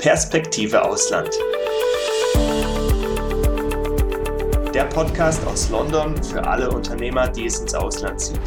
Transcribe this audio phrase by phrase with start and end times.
[0.00, 1.28] Perspektive Ausland.
[4.72, 8.40] Der Podcast aus London für alle Unternehmer, die es ins Ausland zieht.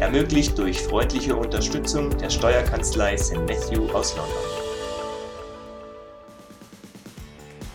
[0.00, 3.36] Ermöglicht durch freundliche Unterstützung der Steuerkanzlei St.
[3.36, 4.34] Matthew aus London.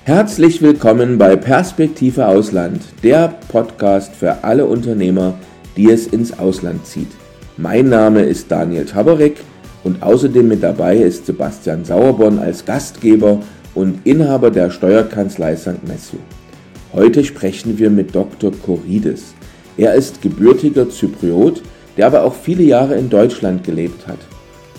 [0.05, 5.35] Herzlich willkommen bei Perspektive Ausland, der Podcast für alle Unternehmer,
[5.77, 7.11] die es ins Ausland zieht.
[7.57, 9.37] Mein Name ist Daniel Tabarek
[9.83, 13.39] und außerdem mit dabei ist Sebastian Sauerborn als Gastgeber
[13.75, 15.87] und Inhaber der Steuerkanzlei St.
[15.87, 16.17] Matthew.
[16.93, 18.51] Heute sprechen wir mit Dr.
[18.51, 19.33] Koridis.
[19.77, 21.61] Er ist gebürtiger Zypriot,
[21.97, 24.19] der aber auch viele Jahre in Deutschland gelebt hat.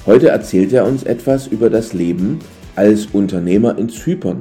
[0.07, 2.39] Heute erzählt er uns etwas über das Leben
[2.75, 4.39] als Unternehmer in Zypern,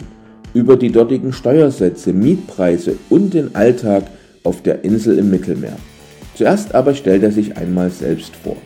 [0.54, 4.04] über die dortigen Steuersätze, Mietpreise und den Alltag
[4.44, 5.78] auf der Insel im Mittelmeer.
[6.36, 8.58] Zuerst aber stellt er sich einmal selbst vor.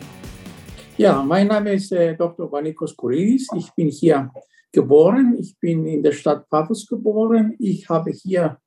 [0.96, 2.50] Ja, mein Name ist äh, Dr.
[2.52, 3.48] Vanikos Kouridis.
[3.56, 4.30] Ich bin hier
[4.70, 5.36] geboren.
[5.40, 7.56] Ich bin in der Stadt Paphos geboren.
[7.58, 8.58] Ich habe hier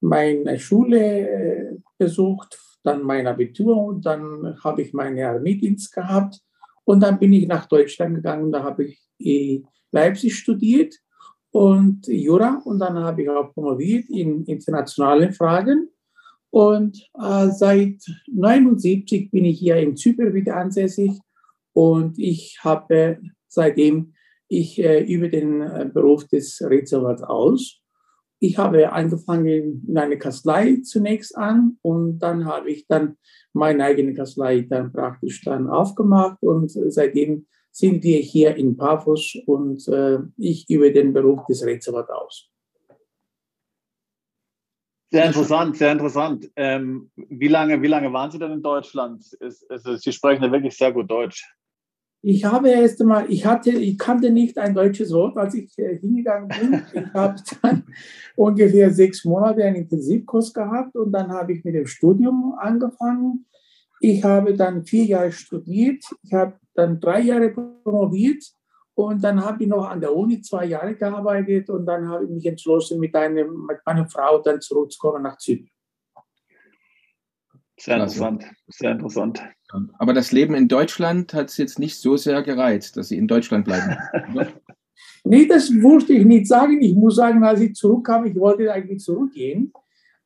[0.00, 6.40] meine Schule äh, besucht, dann mein Abitur und dann habe ich meinen Armeedienst gehabt.
[6.84, 8.50] Und dann bin ich nach Deutschland gegangen.
[8.50, 10.94] Da habe ich in Leipzig studiert
[11.50, 15.90] und Jura und dann habe ich auch promoviert in internationalen Fragen.
[16.48, 21.20] Und äh, seit 1979 bin ich hier in Zypern wieder ansässig
[21.74, 24.14] und ich habe seitdem
[24.48, 27.80] ich äh, über den äh, Beruf des Rechtsanwalts aus.
[28.40, 33.16] Ich habe angefangen in einer Kanzlei zunächst an und dann habe ich dann
[33.52, 39.88] meine eigene Kanzlei dann praktisch dann aufgemacht und seitdem sind wir hier in Paphos und
[39.88, 42.50] äh, ich über den Beruf des Rechtsanwalts aus.
[45.10, 46.50] Sehr interessant, sehr interessant.
[46.56, 49.22] Ähm, wie, lange, wie lange waren Sie denn in Deutschland?
[49.40, 51.44] Ist, ist, Sie sprechen ja wirklich sehr gut Deutsch.
[52.26, 55.98] Ich habe erst einmal, ich hatte, ich kannte nicht ein deutsches Wort, als ich äh,
[55.98, 56.82] hingegangen bin.
[56.94, 57.84] Ich habe dann
[58.34, 63.44] ungefähr sechs Monate einen Intensivkurs gehabt und dann habe ich mit dem Studium angefangen.
[64.00, 68.42] Ich habe dann vier Jahre studiert, ich habe dann drei Jahre promoviert
[68.94, 72.30] und dann habe ich noch an der Uni zwei Jahre gearbeitet und dann habe ich
[72.30, 75.73] mich entschlossen, mit, einem, mit meiner Frau dann zurückzukommen nach Zypern.
[77.78, 79.42] Sehr interessant, sehr interessant.
[79.98, 83.26] Aber das Leben in Deutschland hat es jetzt nicht so sehr gereizt, dass Sie in
[83.26, 83.96] Deutschland bleiben.
[85.24, 86.80] nee, das wollte ich nicht sagen.
[86.80, 89.72] Ich muss sagen, als ich zurückkam, ich wollte eigentlich zurückgehen.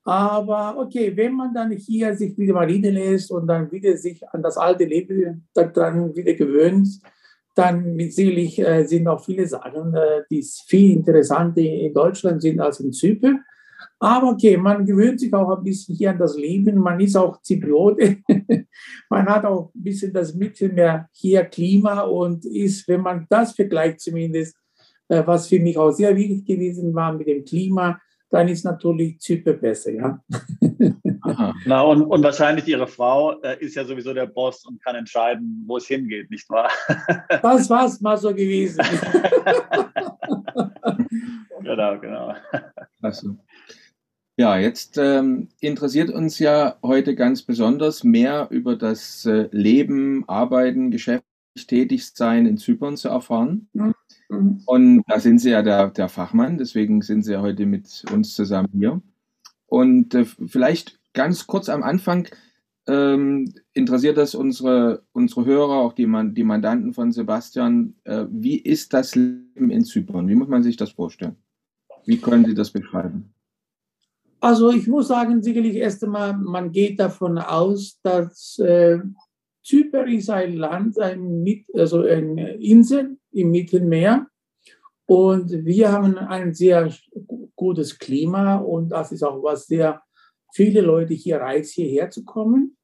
[0.04, 4.42] Aber okay, wenn man dann hier sich wieder mal niederlässt und dann wieder sich an
[4.42, 6.88] das alte Leben dann wieder gewöhnt,
[7.54, 12.80] dann sicherlich äh, sind auch viele Sachen, äh, die viel interessanter in Deutschland sind als
[12.80, 13.44] in Zypern.
[14.00, 16.78] Aber okay, man gewöhnt sich auch ein bisschen hier an das Leben.
[16.78, 18.19] Man ist auch Zypriote.
[19.10, 24.00] man hat auch ein bisschen das Mittelmeer hier Klima und ist, wenn man das vergleicht
[24.00, 24.56] zumindest,
[25.09, 27.98] äh, was für mich auch sehr wichtig gewesen war mit dem Klima,
[28.31, 30.22] dann ist natürlich Zypern besser, ja.
[31.65, 35.65] Na, und, und wahrscheinlich Ihre Frau äh, ist ja sowieso der Boss und kann entscheiden,
[35.66, 36.70] wo es hingeht, nicht wahr?
[37.42, 38.84] das war es mal so gewesen.
[41.62, 42.34] genau, genau.
[43.00, 43.36] Also.
[44.38, 50.93] Ja, jetzt ähm, interessiert uns ja heute ganz besonders mehr über das äh, Leben, Arbeiten,
[50.93, 53.69] geschäftlich tätig sein in Zypern zu erfahren.
[53.72, 54.62] Mhm.
[54.65, 58.37] Und da sind Sie ja der, der, Fachmann, deswegen sind Sie ja heute mit uns
[58.37, 59.03] zusammen hier.
[59.66, 62.28] Und äh, vielleicht ganz kurz am Anfang
[62.87, 67.97] ähm, interessiert das unsere, unsere Hörer, auch die, die Mandanten von Sebastian.
[68.04, 70.28] Äh, wie ist das Leben in Zypern?
[70.28, 71.34] Wie muss man sich das vorstellen?
[72.04, 73.34] Wie können Sie das beschreiben?
[74.41, 78.99] Also ich muss sagen, sicherlich erst einmal, man geht davon aus, dass äh,
[79.65, 81.44] Zypern ist ein Land, ein,
[81.75, 84.27] also eine Insel im Mittelmeer.
[85.06, 86.93] Und wir haben ein sehr
[87.56, 90.03] gutes Klima und das ist auch was sehr
[90.53, 92.77] viele Leute hier reizt, hierher zu kommen.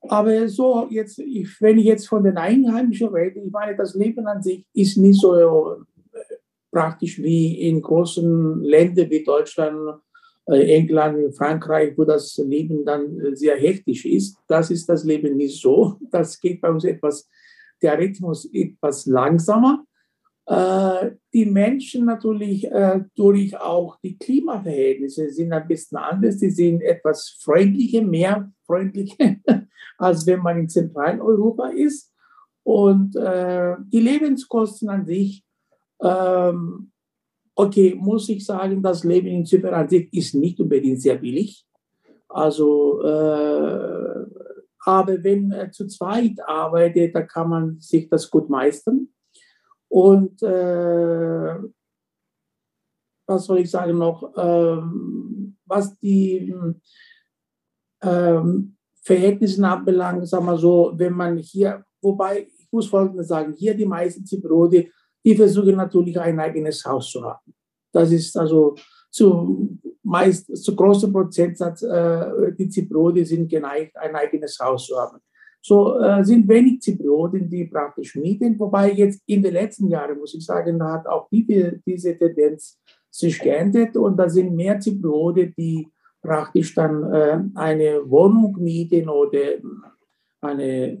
[0.00, 4.26] Aber so jetzt, ich, wenn ich jetzt von den Einheimischen rede, ich meine, das Leben
[4.26, 6.18] an sich ist nicht so äh,
[6.70, 10.00] praktisch wie in großen Ländern wie Deutschland
[10.46, 14.36] England, Frankreich, wo das Leben dann äh, sehr hektisch ist.
[14.46, 15.98] Das ist das Leben nicht so.
[16.10, 17.28] Das geht bei uns etwas,
[17.80, 19.84] der Rhythmus etwas langsamer.
[20.46, 22.68] Äh, die Menschen natürlich
[23.14, 26.38] durch auch die Klimaverhältnisse sind ein bisschen anders.
[26.38, 29.36] Sie sind etwas freundlicher, mehr freundlicher,
[29.98, 32.12] als wenn man in Zentraleuropa ist.
[32.62, 35.44] Und die Lebenskosten an sich
[36.02, 36.92] ähm,
[37.54, 41.66] okay, muss ich sagen, das Leben in Zypern an sich ist nicht unbedingt sehr billig.
[42.28, 44.26] Also, äh,
[44.86, 49.08] aber wenn er zu zweit arbeitet, da kann man sich das gut meistern.
[49.88, 51.54] Und äh,
[53.26, 56.54] was soll ich sagen noch, ähm, was die
[58.02, 63.74] ähm, Verhältnisse anbelangt, sagen wir so, wenn man hier, wobei ich muss Folgendes sagen, hier
[63.74, 64.88] die meisten Zypriote,
[65.24, 67.54] die versuchen natürlich ein eigenes Haus zu haben.
[67.92, 68.74] Das ist also
[69.10, 75.18] zu meist zu großem Prozentsatz, äh, die Zypriote sind geneigt, ein eigenes Haus zu haben.
[75.62, 80.34] So äh, sind wenig Zyprioten, die praktisch mieten, wobei jetzt in den letzten Jahren, muss
[80.34, 82.78] ich sagen, da hat auch die, diese Tendenz
[83.10, 85.88] sich geändert und da sind mehr Zypriote, die
[86.20, 89.54] praktisch dann äh, eine Wohnung mieten oder
[90.42, 90.98] eine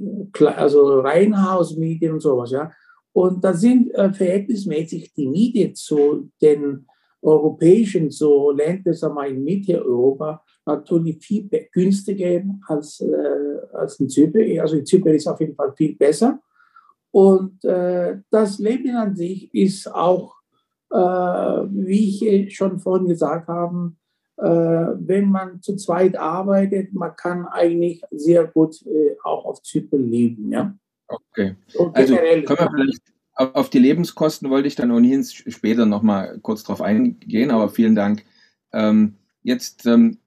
[0.56, 2.50] also Reihenhaus mieten und sowas.
[2.52, 2.70] Ja.
[3.14, 6.86] Und da sind äh, verhältnismäßig die Miete zu den
[7.22, 14.60] europäischen so Länder, sagen wir in Mitteleuropa, natürlich viel günstiger als, äh, als in Zypern.
[14.60, 16.40] Also in Zypern ist auf jeden Fall viel besser.
[17.12, 20.34] Und äh, das Leben an sich ist auch,
[20.90, 23.92] äh, wie ich schon vorhin gesagt habe,
[24.38, 30.10] äh, wenn man zu zweit arbeitet, man kann eigentlich sehr gut äh, auch auf Zypern
[30.10, 30.50] leben.
[30.50, 30.74] Ja?
[31.30, 31.56] Okay.
[31.92, 33.02] Also können wir vielleicht
[33.34, 38.24] auf die Lebenskosten wollte ich dann ohnehin später nochmal kurz drauf eingehen, aber vielen Dank.
[38.72, 40.18] Ähm, jetzt, ähm,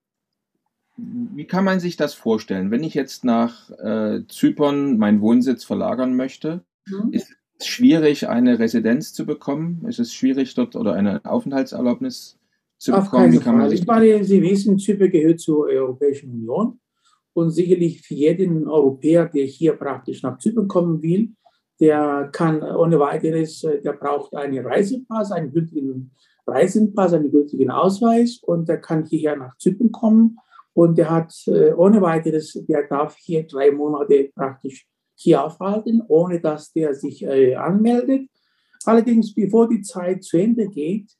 [0.97, 2.71] wie kann man sich das vorstellen?
[2.71, 7.13] Wenn ich jetzt nach äh, Zypern meinen Wohnsitz verlagern möchte, mhm.
[7.13, 9.85] ist es schwierig, eine Residenz zu bekommen?
[9.87, 12.37] Ist es schwierig, dort oder eine Aufenthaltserlaubnis
[12.77, 13.31] zu Auf bekommen?
[13.31, 16.79] Wie kann man sich ich meine, Sie wissen, Zypern gehört zur Europäischen Union
[17.37, 21.33] und sicherlich für jeden Europäer, der hier praktisch nach Zypern kommen will,
[21.79, 26.15] der kann ohne weiteres, äh, der braucht einen Reisepass, einen gültigen
[26.47, 28.39] Reisepass, einen gültigen Ausweis.
[28.41, 30.39] Und der kann hierher nach Zypern kommen.
[30.73, 36.41] Und der hat äh, ohne weiteres, der darf hier drei Monate praktisch hier aufhalten, ohne
[36.41, 38.29] dass der sich äh, anmeldet.
[38.83, 41.11] Allerdings, bevor die Zeit zu Ende geht,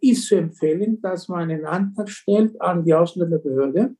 [0.00, 3.94] ist zu empfehlen, dass man einen Antrag stellt an die Ausländerbehörde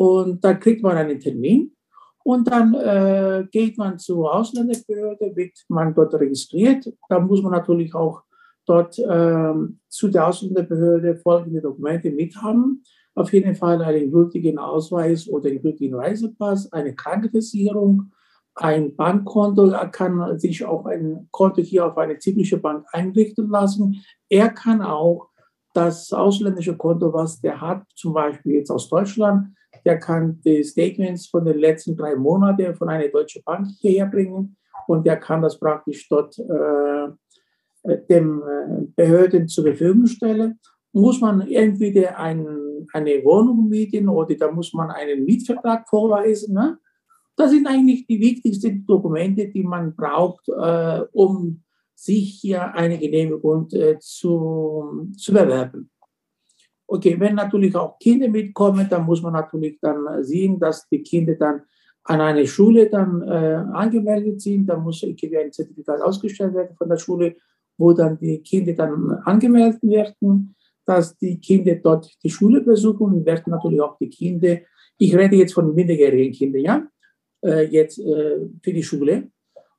[0.00, 1.76] und da kriegt man einen Termin
[2.24, 6.90] und dann äh, geht man zur Ausländerbehörde, wird man dort registriert.
[7.10, 8.22] Da muss man natürlich auch
[8.64, 9.52] dort äh,
[9.88, 12.82] zu der Ausländerbehörde folgende Dokumente mithaben.
[13.14, 18.10] Auf jeden Fall einen gültigen Ausweis oder einen gültigen Reisepass, eine Krankenversicherung,
[18.54, 19.66] ein Bankkonto.
[19.66, 24.02] Er kann sich auch ein Konto hier auf eine zyprische Bank einrichten lassen.
[24.30, 25.28] Er kann auch
[25.74, 29.48] das ausländische Konto, was der hat, zum Beispiel jetzt aus Deutschland,
[29.84, 34.56] der kann die Statements von den letzten drei Monaten von einer deutschen Bank hierher bringen
[34.86, 40.58] und der kann das praktisch dort äh, dem äh, Behörden zur Verfügung stellen.
[40.92, 42.46] Muss man entweder ein,
[42.92, 46.54] eine Wohnung mieten oder da muss man einen Mietvertrag vorweisen.
[46.54, 46.78] Ne?
[47.36, 51.62] Das sind eigentlich die wichtigsten Dokumente, die man braucht, äh, um
[51.94, 55.90] sich hier eine Genehmigung äh, zu, zu bewerben.
[56.92, 61.36] Okay, wenn natürlich auch Kinder mitkommen, dann muss man natürlich dann sehen, dass die Kinder
[61.36, 61.62] dann
[62.02, 64.66] an eine Schule dann äh, angemeldet sind.
[64.66, 65.16] Da muss ein
[65.52, 67.36] Zertifikat ausgestellt werden von der Schule,
[67.78, 73.52] wo dann die Kinder dann angemeldet werden, dass die Kinder dort die Schule besuchen werden
[73.52, 74.58] natürlich auch die Kinder.
[74.98, 76.88] Ich rede jetzt von minderjährigen Kindern, ja,
[77.44, 79.30] äh, jetzt äh, für die Schule.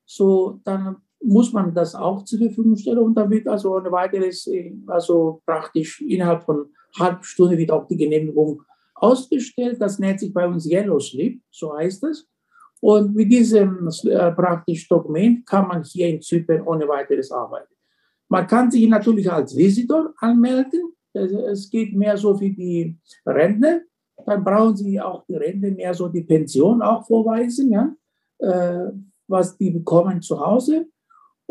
[0.05, 4.73] So, dann muss man das auch zur Verfügung stellen und wird also ein weiteres, äh,
[4.87, 6.65] also praktisch innerhalb von
[6.99, 8.61] halb Stunde wird auch die Genehmigung
[8.95, 9.79] ausgestellt.
[9.79, 12.27] Das nennt sich bei uns Yellow Slip, so heißt es.
[12.79, 17.73] Und mit diesem äh, praktisch Dokument kann man hier in Zypern ohne weiteres arbeiten.
[18.27, 20.93] Man kann sich natürlich als Visitor anmelden.
[21.13, 23.81] Es geht mehr so für die Rentner.
[24.25, 27.93] Dann brauchen Sie auch die Rente mehr so die Pension auch vorweisen, ja,
[28.39, 28.91] äh,
[29.27, 30.87] was die bekommen zu Hause.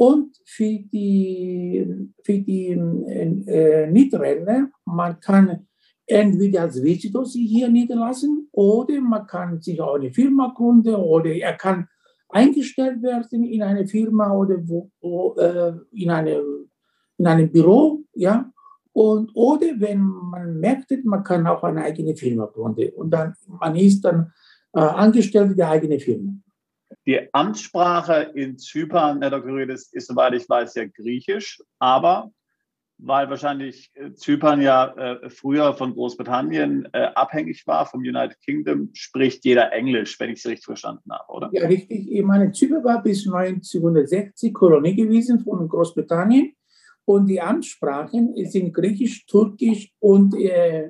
[0.01, 1.87] Und für die,
[2.25, 5.67] für die äh, Niederländer, man kann
[6.07, 11.31] entweder als Visitor sich hier niederlassen oder man kann sich auch eine Firma gründen oder
[11.31, 11.87] er kann
[12.31, 16.71] eingestellt werden in eine Firma oder wo, wo, äh, in, einem,
[17.19, 18.51] in einem Büro, ja.
[18.93, 23.77] Und, oder wenn man merkt, man kann auch eine eigene Firma gründen und dann man
[23.77, 24.33] ist dann
[24.73, 26.33] äh, angestellt der eigenen Firma.
[27.07, 29.53] Die Amtssprache in Zypern, Herr Dr.
[29.53, 32.31] Rüdes, ist, soweit ich weiß, ja Griechisch, aber
[33.03, 38.91] weil wahrscheinlich äh, Zypern ja äh, früher von Großbritannien äh, abhängig war, vom United Kingdom,
[38.93, 41.51] spricht jeder Englisch, wenn ich es richtig verstanden habe, oder?
[41.53, 42.11] Ja, richtig.
[42.11, 46.53] Ich meine, Zypern war bis 1960 Kolonie gewesen von Großbritannien
[47.05, 50.89] und die Amtssprachen sind Griechisch, Türkisch und, äh,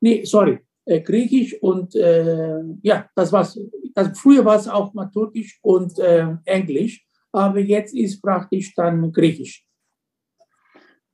[0.00, 3.58] nee, sorry, äh, Griechisch und äh, ja, das war's.
[3.96, 9.10] Das, früher war es auch mal Türkisch und äh, Englisch, aber jetzt ist praktisch dann
[9.10, 9.64] Griechisch.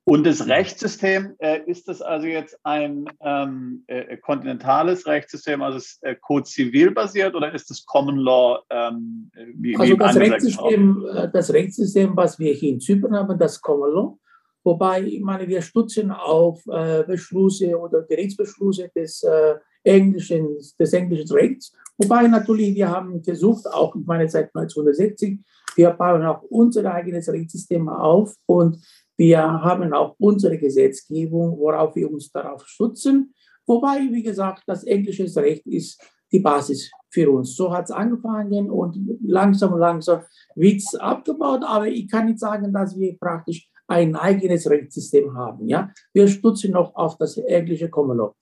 [0.04, 6.02] Und das Rechtssystem, äh, ist das also jetzt ein ähm, äh, kontinentales Rechtssystem, also ist
[6.02, 8.60] äh, Code zivil basiert oder ist das Common Law?
[8.68, 13.38] Ähm, wie, also wie das, Rechtssystem, äh, das Rechtssystem, was wir hier in Zypern haben,
[13.38, 14.18] das Common Law,
[14.64, 21.32] wobei ich meine, wir stützen auf äh, Beschlüsse oder Gerichtsbeschlüsse des, äh, englischen, des englischen
[21.32, 25.40] Rechts, wobei natürlich wir haben versucht, auch in meiner Zeit 1960,
[25.76, 28.78] wir bauen auch unser eigenes Rechtssystem auf und
[29.16, 33.34] wir haben auch unsere Gesetzgebung, worauf wir uns darauf stützen.
[33.66, 36.00] Wobei, wie gesagt, das englische Recht ist
[36.32, 37.54] die Basis für uns.
[37.54, 40.22] So hat es angefangen und langsam, langsam
[40.54, 41.62] wird es abgebaut.
[41.64, 45.68] Aber ich kann nicht sagen, dass wir praktisch ein eigenes Rechtssystem haben.
[45.68, 45.92] Ja?
[46.12, 48.34] Wir stützen noch auf das englische Common Law.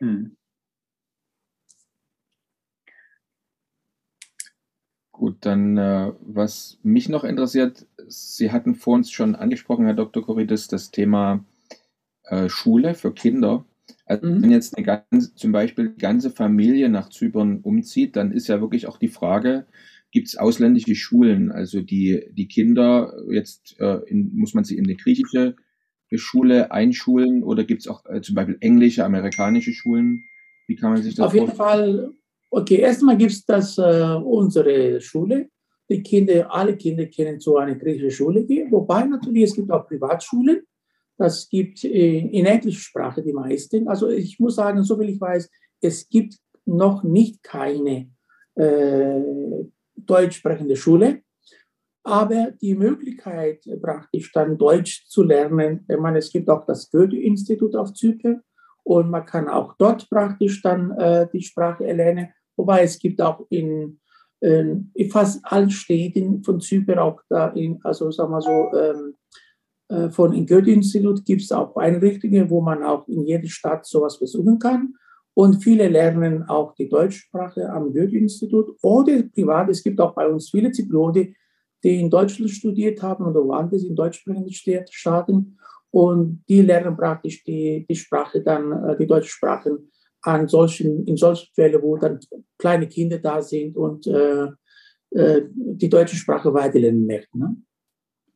[0.00, 0.36] Hm.
[5.16, 10.22] Gut, dann äh, was mich noch interessiert, Sie hatten vor uns schon angesprochen, Herr Dr.
[10.22, 11.42] Koridis, das Thema
[12.24, 13.64] äh, Schule für Kinder.
[14.04, 14.42] Also mhm.
[14.42, 18.60] wenn jetzt eine ganze, zum Beispiel die ganze Familie nach Zypern umzieht, dann ist ja
[18.60, 19.64] wirklich auch die Frage,
[20.10, 21.50] gibt es ausländische Schulen?
[21.50, 25.56] Also die, die Kinder, jetzt äh, in, muss man sie in eine griechische
[26.12, 30.24] Schule einschulen oder gibt es auch äh, zum Beispiel englische, amerikanische Schulen?
[30.66, 32.12] Wie kann man sich das Auf jeden Fall
[32.56, 35.50] Okay, erstmal gibt es das äh, unsere Schule.
[35.90, 39.86] Die Kinder, alle Kinder können zu einer griechischen Schule gehen, wobei natürlich es gibt auch
[39.86, 40.62] Privatschulen.
[41.18, 43.86] Das gibt äh, in englischer Sprache die meisten.
[43.88, 45.50] Also ich muss sagen, so viel ich weiß,
[45.82, 48.08] es gibt noch nicht keine
[48.54, 49.20] äh,
[49.94, 51.20] deutsch sprechende Schule.
[52.04, 57.76] Aber die Möglichkeit, praktisch dann Deutsch zu lernen, ich meine, es gibt auch das Goethe-Institut
[57.76, 58.40] auf Zypern
[58.82, 62.28] und man kann auch dort praktisch dann äh, die Sprache erlernen.
[62.56, 64.00] Wobei es gibt auch in,
[64.40, 69.14] in fast allen Städten von Zypern auch da, in, also sagen wir so, ähm,
[69.88, 74.18] äh, von dem Goethe-Institut gibt es auch Einrichtungen, wo man auch in jeder Stadt sowas
[74.18, 74.94] besuchen kann.
[75.34, 79.68] Und viele lernen auch die Deutschsprache am Goethe-Institut oder privat.
[79.68, 81.34] Es gibt auch bei uns viele Zypriote,
[81.84, 84.50] die in Deutschland studiert haben oder woanders in deutschsprachigen
[84.90, 85.58] Staaten
[85.90, 89.78] und die lernen praktisch die, die Sprache dann, äh, die deutsche Sprache
[90.26, 92.18] an solchen, in solchen Fällen, wo dann
[92.58, 94.48] kleine Kinder da sind und äh,
[95.10, 97.38] äh, die deutsche Sprache weiterlernen möchten.
[97.38, 97.56] Ne?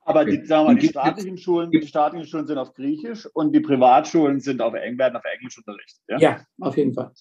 [0.02, 3.61] Aber die, sagen wir die staatlichen Schulen, die staatlichen Schulen sind auf Griechisch und die
[3.61, 6.00] Privatschulen sind auf, werden auf Englisch unterrichtet.
[6.09, 7.12] Ja, ja auf jeden Fall.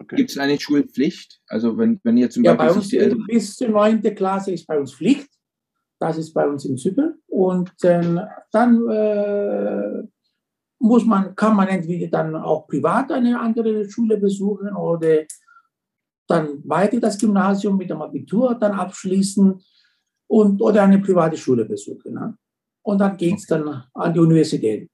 [0.00, 0.16] Okay.
[0.16, 1.40] Gibt es eine Schulpflicht?
[1.46, 4.02] Also wenn, wenn ihr zum ja, Beispiel bei uns die Eltern bis zur 9.
[4.14, 5.28] Klasse ist bei uns Pflicht.
[6.00, 7.14] Das ist bei uns in Zypern.
[7.26, 8.16] Und äh,
[8.52, 10.02] dann äh,
[10.80, 15.24] muss man, kann man entweder dann auch privat eine andere Schule besuchen oder
[16.28, 19.60] dann weiter das Gymnasium mit dem Abitur dann abschließen
[20.28, 22.14] und, oder eine private Schule besuchen.
[22.14, 22.36] Ne?
[22.82, 24.88] Und dann geht es dann an die Universität,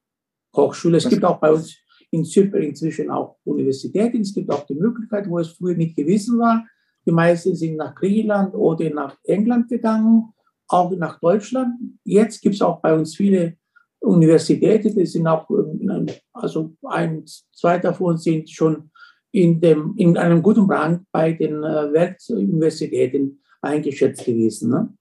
[0.57, 0.99] Hochschule.
[0.99, 1.77] Es gibt auch bei uns
[2.11, 4.21] in Zypern inzwischen auch Universitäten.
[4.21, 6.65] Es gibt auch die Möglichkeit, wo es früher nicht gewesen war.
[7.05, 10.35] Die meisten sind nach Griechenland oder nach England gegangen
[10.69, 11.75] auch nach Deutschland.
[12.05, 13.57] Jetzt gibt es auch bei uns viele
[14.05, 18.91] Universitäten, die sind auch, ähm, also ein, zwei davon sind schon
[19.33, 24.71] in, dem, in einem guten Rang bei den äh, Weltuniversitäten eingeschätzt gewesen.
[24.71, 24.95] Ne?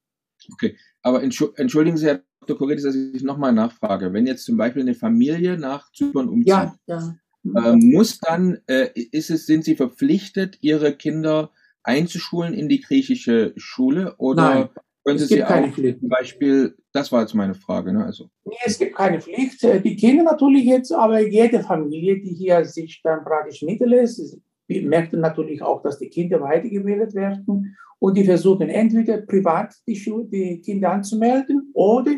[0.53, 2.57] Okay, aber entschuldigen Sie, Herr Dr.
[2.57, 4.12] Koridis, dass ich nochmal nachfrage.
[4.12, 7.15] Wenn jetzt zum Beispiel eine Familie nach Zypern umzieht, ja, ja.
[7.55, 11.51] Äh, muss dann, äh, ist es, sind Sie verpflichtet, Ihre Kinder
[11.83, 14.69] einzuschulen in die griechische Schule oder Nein.
[15.03, 16.00] Können Sie keine Pflicht.
[16.00, 17.91] Zum Beispiel, das war jetzt meine Frage.
[17.91, 18.05] Ne?
[18.05, 18.29] Also.
[18.45, 19.63] Nee, es gibt keine Pflicht.
[19.63, 25.13] Äh, die Kinder natürlich jetzt, aber jede Familie, die hier sich dann praktisch niederlässt, merkt
[25.13, 30.62] natürlich auch, dass die Kinder weitergebildet werden und die versuchen entweder privat die, Schule, die
[30.62, 32.13] Kinder anzumelden oder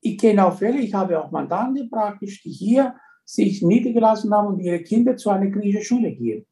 [0.00, 2.94] ich kenne auch Fälle, ich habe auch Mandanten praktisch, die hier
[3.24, 6.46] sich niedergelassen haben und ihre Kinder zu einer griechischen Schule gehen.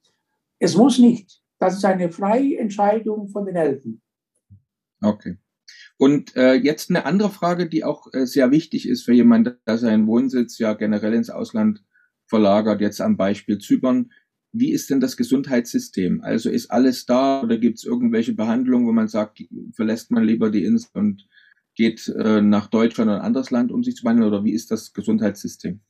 [0.58, 1.40] Es muss nicht.
[1.58, 4.00] Das ist eine freie Entscheidung von den Eltern.
[5.00, 5.36] Okay.
[5.98, 9.78] Und äh, jetzt eine andere Frage, die auch äh, sehr wichtig ist für jemanden, der
[9.78, 11.82] seinen Wohnsitz ja generell ins Ausland
[12.26, 14.10] verlagert, jetzt am Beispiel Zypern.
[14.52, 16.20] Wie ist denn das Gesundheitssystem?
[16.22, 19.42] Also ist alles da oder gibt es irgendwelche Behandlungen, wo man sagt,
[19.74, 21.26] verlässt man lieber die Insel und
[21.74, 24.28] geht äh, nach Deutschland oder ein anderes Land, um sich zu behandeln?
[24.28, 25.80] Oder wie ist das Gesundheitssystem?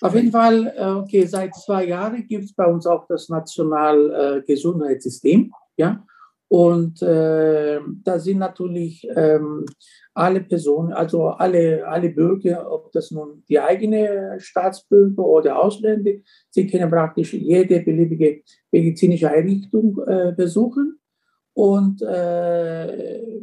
[0.00, 5.44] Auf jeden Fall, äh, okay, seit zwei Jahren gibt es bei uns auch das Nationalgesundheitssystem.
[5.44, 6.04] Äh, ja?
[6.52, 9.64] Und äh, da sind natürlich ähm,
[10.12, 16.10] alle Personen, also alle, alle Bürger, ob das nun die eigene Staatsbürger oder Ausländer,
[16.50, 20.98] sie können praktisch jede beliebige medizinische Einrichtung äh, besuchen.
[21.54, 23.40] Und äh,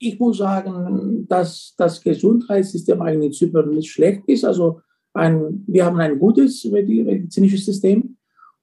[0.00, 4.44] ich muss sagen, dass das Gesundheitssystem eigentlich in Zypern nicht schlecht ist.
[4.44, 4.80] Also
[5.14, 8.16] ein, wir haben ein gutes medizinisches System.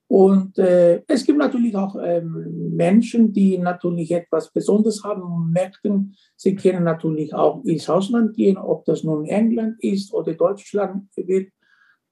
[0.08, 6.16] Und äh, es gibt natürlich auch ähm, Menschen, die natürlich etwas Besonderes haben und merken,
[6.34, 11.52] sie können natürlich auch ins Ausland gehen, ob das nun England ist oder Deutschland wird.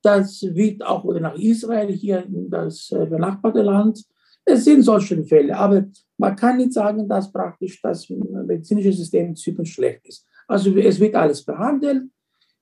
[0.02, 4.04] Das wird auch oder nach Israel hier das äh, benachbarte Land.
[4.44, 5.86] Es sind solche Fälle, aber
[6.18, 10.26] man kann nicht sagen, dass praktisch das medizinische System in Zypern schlecht ist.
[10.46, 12.04] Also es wird alles behandelt.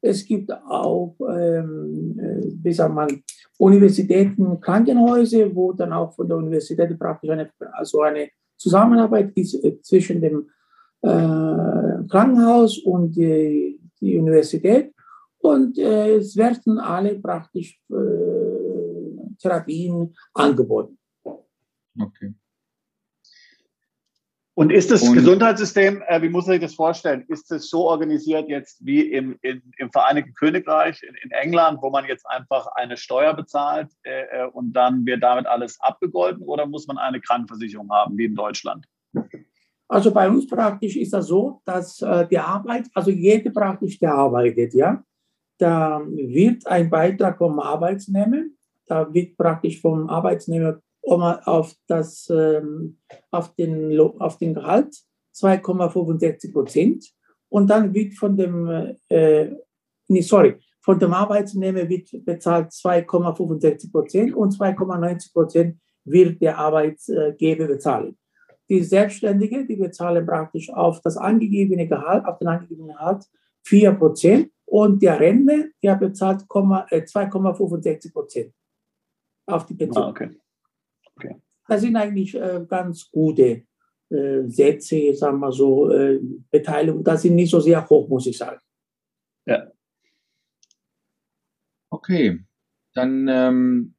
[0.04, 3.08] Es gibt auch, ähm, äh, wie sagt man,
[3.56, 9.80] Universitäten, Krankenhäuser, wo dann auch von der Universität praktisch eine, also eine Zusammenarbeit ist äh,
[9.80, 10.50] zwischen dem
[11.00, 14.92] äh, Krankenhaus und die, die Universität.
[15.38, 20.98] Und äh, es werden alle praktisch äh, Therapien angeboten.
[21.98, 22.34] Okay.
[24.56, 27.24] Und ist das und, Gesundheitssystem, äh, wie muss man sich das vorstellen?
[27.26, 31.90] Ist es so organisiert jetzt wie im, in, im Vereinigten Königreich, in, in, England, wo
[31.90, 36.66] man jetzt einfach eine Steuer bezahlt äh, äh, und dann wird damit alles abgegolten oder
[36.66, 38.86] muss man eine Krankenversicherung haben, wie in Deutschland?
[39.88, 44.14] Also bei uns praktisch ist das so, dass äh, die Arbeit, also jede praktisch, der
[44.14, 45.02] arbeitet, ja,
[45.58, 48.44] da wird ein Beitrag vom Arbeitsnehmer,
[48.86, 52.98] da wird praktisch vom Arbeitsnehmer auf, das, ähm,
[53.30, 54.94] auf, den, auf den Gehalt
[55.34, 57.12] 2,65 Prozent
[57.48, 59.50] und dann wird von dem, äh,
[60.08, 67.66] nee, sorry, von dem Arbeitsnehmer wird bezahlt 2,65 Prozent und 2,90 Prozent wird der Arbeitgeber
[67.66, 68.18] bezahlen.
[68.68, 73.24] Die Selbstständigen, die bezahlen praktisch auf das angegebene Gehalt, auf den angegebenen Gehalt
[73.66, 78.54] 4 Prozent und der Rentner, der bezahlt 2,65 äh, Prozent
[79.46, 80.04] auf die Pension.
[80.04, 80.30] Ah, okay.
[81.16, 81.40] Okay.
[81.68, 83.64] Das sind eigentlich äh, ganz gute
[84.10, 87.02] äh, Sätze, sagen wir so, äh, Beteiligung.
[87.04, 88.60] Das sind nicht so sehr hoch, muss ich sagen.
[89.46, 89.70] Ja.
[91.90, 92.44] Okay,
[92.94, 93.94] dann ähm,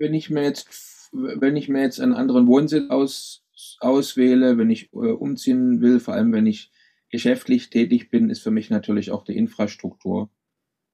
[0.00, 3.44] wenn ich mir jetzt, wenn ich mir jetzt einen anderen Wohnsitz aus,
[3.80, 6.72] auswähle, wenn ich äh, umziehen will, vor allem wenn ich
[7.10, 10.30] geschäftlich tätig bin, ist für mich natürlich auch die Infrastruktur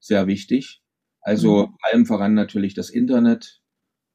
[0.01, 0.83] sehr wichtig.
[1.21, 1.77] Also mhm.
[1.83, 3.63] allem voran natürlich das Internet,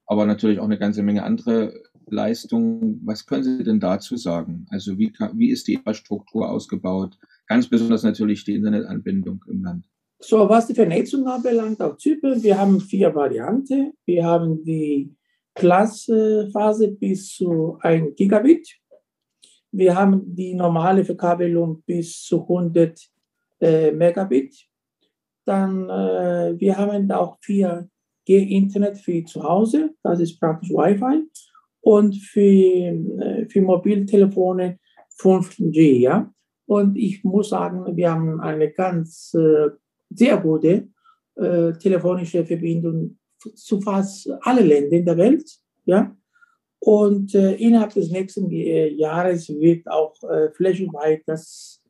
[0.06, 1.74] aber natürlich auch eine ganze Menge andere
[2.08, 3.02] Leistungen.
[3.06, 4.66] Was können Sie denn dazu sagen?
[4.70, 7.18] Also wie, wie ist die Infrastruktur ausgebaut?
[7.48, 9.86] Ganz besonders natürlich die Internetanbindung im Land.
[10.20, 13.94] So, was die Vernetzung anbelangt auf Zypern, wir haben vier Varianten.
[14.06, 15.16] Wir haben die
[15.56, 18.78] Klassphase bis zu 1 Gigabit.
[19.72, 23.00] Wir haben die normale Verkabelung bis zu 100
[23.62, 24.68] äh, Megabit.
[25.46, 27.90] Dann äh, wir haben auch vier
[28.26, 31.28] G-Internet für zu Hause, das ist praktisch Wi-Fi,
[31.82, 34.80] und für, äh, für Mobiltelefone
[35.20, 36.00] 5G.
[36.00, 36.32] Ja?
[36.68, 39.70] Und ich muss sagen, wir haben eine ganz äh,
[40.10, 40.90] sehr gute
[41.36, 43.18] äh, telefonische Verbindung
[43.56, 45.50] zu fast allen Ländern der Welt.
[45.86, 46.16] Ja?
[46.80, 51.82] Und äh, innerhalb des nächsten äh, Jahres wird auch äh, flächenweit das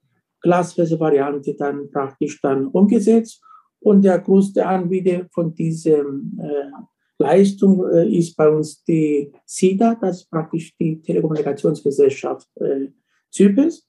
[0.42, 3.42] Glasfaser-Variante dann praktisch dann umgesetzt.
[3.82, 6.72] Und der größte Anbieter von dieser äh,
[7.18, 12.88] Leistung äh, ist bei uns die SIDA, das ist praktisch die Telekommunikationsgesellschaft äh,
[13.32, 13.88] Zyperns.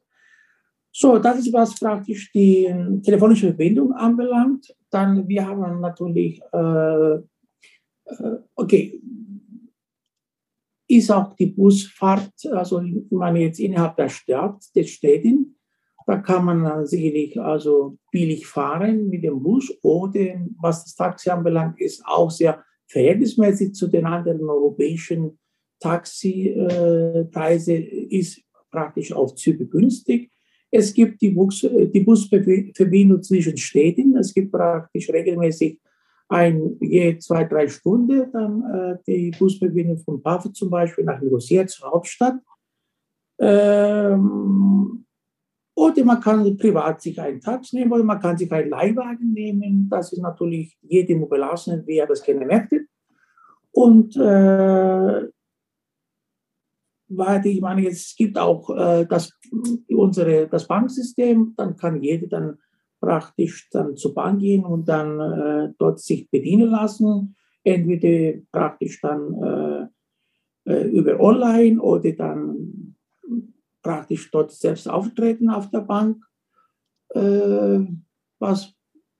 [0.94, 4.74] So, das ist, was praktisch die äh, telefonische Verbindung anbelangt.
[4.90, 7.18] Dann, wir haben natürlich, äh,
[8.54, 9.00] okay,
[10.88, 15.56] ist auch die Busfahrt, also meine jetzt innerhalb der Stadt, der Städten,
[16.06, 21.80] da kann man sicherlich also billig fahren mit dem Bus oder was das Taxi anbelangt,
[21.80, 25.38] ist auch sehr verhältnismäßig zu den anderen europäischen
[25.80, 30.30] Taxipreise, ist praktisch auf Züge günstig.
[30.70, 34.16] Es gibt die, Bus, die Busverbindung zwischen Städten.
[34.16, 35.78] Es gibt praktisch regelmäßig
[36.28, 41.66] ein, je zwei, drei Stunden dann äh, die Busverbindung von Pafo zum Beispiel nach Nicosia
[41.66, 42.36] zur Hauptstadt.
[43.38, 45.04] Ähm,
[45.74, 49.88] oder man kann privat sich einen Taxi nehmen oder man kann sich einen Leihwagen nehmen.
[49.90, 52.86] Das ist natürlich jedem überlassen, wie er das gerne möchte.
[53.72, 55.28] Und äh,
[57.08, 59.32] weil ich meine, es gibt auch äh, das,
[59.88, 62.58] unsere, das Banksystem, dann kann jeder dann
[63.00, 67.34] praktisch dann zur Bank gehen und dann äh, dort sich bedienen lassen.
[67.64, 69.90] Entweder praktisch dann
[70.66, 72.91] äh, äh über Online oder dann
[73.82, 76.24] praktisch dort selbst auftreten auf der Bank.
[77.14, 77.80] Äh,
[78.38, 78.74] was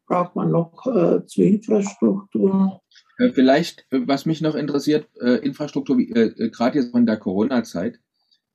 [0.07, 2.83] braucht man noch äh, zur Infrastruktur?
[3.18, 7.98] Äh, vielleicht, äh, was mich noch interessiert, äh, Infrastruktur, gerade jetzt von der Corona-Zeit.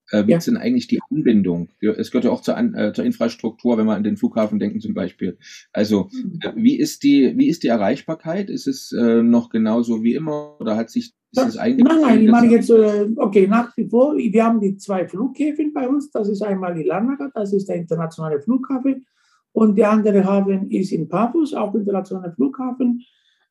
[0.09, 0.37] Wie ja.
[0.37, 1.67] ist denn eigentlich die Anbindung?
[1.81, 4.93] Es gehört ja auch zur, An zur Infrastruktur, wenn wir an den Flughafen denken zum
[4.93, 5.37] Beispiel.
[5.73, 6.39] Also mhm.
[6.55, 8.49] wie ist die wie ist die Erreichbarkeit?
[8.49, 11.85] Ist es noch genauso wie immer oder hat sich ist eigentlich?
[11.85, 14.15] Nein, nein, ich meine jetzt äh, okay nach wie vor.
[14.15, 16.09] Wir haben die zwei Flughäfen bei uns.
[16.11, 19.05] Das ist einmal die Larnaca, das ist der internationale Flughafen,
[19.51, 23.03] und der andere Hafen ist in Paphos, auch internationaler Flughafen.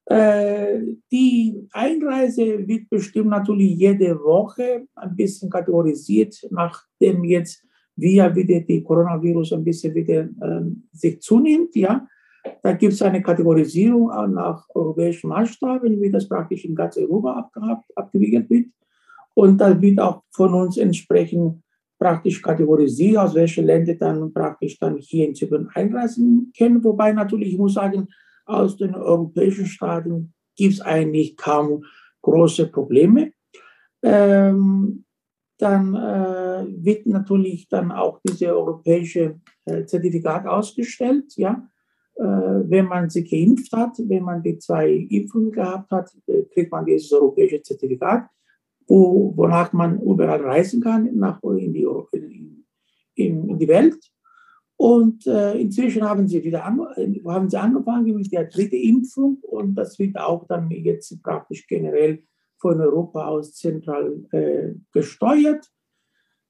[0.04, 7.64] Äh, die Einreise wird bestimmt natürlich jede Woche ein bisschen kategorisiert, nachdem jetzt
[7.96, 10.62] wieder die Coronavirus ein bisschen wieder äh,
[10.92, 11.74] sich zunimmt.
[11.74, 12.06] Ja,
[12.62, 17.50] da gibt es eine Kategorisierung nach europäischem Maßstab, wie das praktisch in ganz Europa
[17.94, 18.66] abgewickelt wird.
[19.34, 21.62] Und da wird auch von uns entsprechend
[21.98, 26.82] praktisch kategorisiert, aus welchen Ländern dann praktisch dann hier in Zypern einreisen können.
[26.84, 28.08] Wobei natürlich, ich muss sagen,
[28.44, 31.84] aus den europäischen Staaten gibt es eigentlich kaum
[32.22, 33.32] große Probleme.
[34.02, 35.04] Ähm,
[35.58, 41.34] dann äh, wird natürlich dann auch diese europäische äh, Zertifikat ausgestellt.
[41.36, 41.66] Ja?
[42.18, 42.22] Äh,
[42.70, 46.86] wenn man sich geimpft hat, wenn man die zwei Impfungen gehabt hat, äh, kriegt man
[46.86, 48.26] dieses europäische Zertifikat,
[48.86, 51.86] wo, wonach man überall reisen kann nach, in, die,
[53.16, 53.98] in, in die Welt.
[54.78, 56.80] Und äh, inzwischen haben sie wieder an,
[57.26, 62.22] haben sie angefangen mit der dritten Impfung und das wird auch dann jetzt praktisch generell
[62.58, 65.66] von Europa aus zentral äh, gesteuert.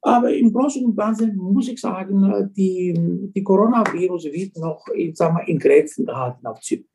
[0.07, 2.95] Aber im Großen und Ganzen muss ich sagen, die,
[3.35, 6.87] die Coronavirus wird noch ich sag mal, in Grenzen gehalten auf Zypern.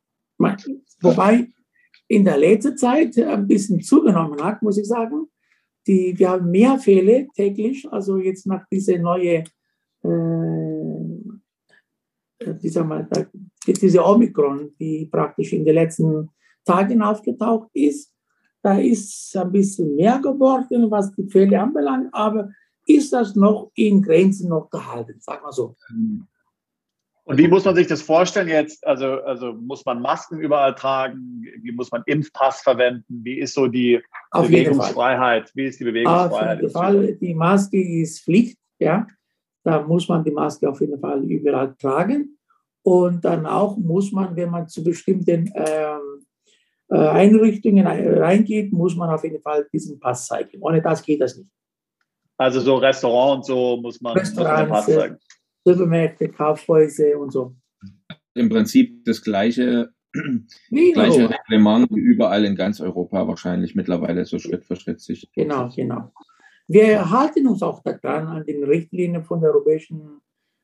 [1.01, 1.49] Wobei
[2.07, 5.27] in der letzten Zeit ein bisschen zugenommen hat, muss ich sagen.
[5.87, 9.43] Die, wir haben mehr Fälle täglich, also jetzt nach dieser neuen
[10.03, 10.09] äh,
[12.61, 13.07] wie sagen
[13.65, 16.29] diese Omikron, die praktisch in den letzten
[16.63, 18.13] Tagen aufgetaucht ist.
[18.61, 22.51] Da ist ein bisschen mehr geworden, was die Fälle anbelangt, aber
[22.95, 25.75] ist das noch in Grenzen noch gehalten, sagen wir so.
[27.23, 28.85] Und wie muss man sich das vorstellen jetzt?
[28.85, 31.45] Also, also muss man Masken überall tragen?
[31.61, 33.21] Wie muss man Impfpass verwenden?
[33.23, 34.01] Wie ist so die
[34.31, 35.51] Auf Bewegungsfreiheit?
[35.53, 36.57] Wie ist die Bewegungsfreiheit?
[36.57, 39.07] Auf jeden Fall, die Maske ist Pflicht, ja.
[39.63, 42.37] Da muss man die Maske auf jeden Fall überall tragen.
[42.83, 46.25] Und dann auch muss man, wenn man zu bestimmten ähm,
[46.89, 50.57] äh, Einrichtungen reingeht, muss man auf jeden Fall diesen Pass zeigen.
[50.61, 51.49] Ohne das geht das nicht.
[52.41, 55.19] Also so Restaurant und so muss man, Restaurants, muss man Pass zeigen.
[55.63, 57.55] Supermärkte, Kaufhäuser und so.
[58.33, 59.93] Im Prinzip das gleiche,
[60.71, 65.31] gleiche Reglement wie überall in ganz Europa wahrscheinlich mittlerweile so Schritt für Schritt sich.
[65.33, 66.11] Genau, genau.
[66.67, 70.19] Wir halten uns auch daran an den Richtlinien von der europäischen,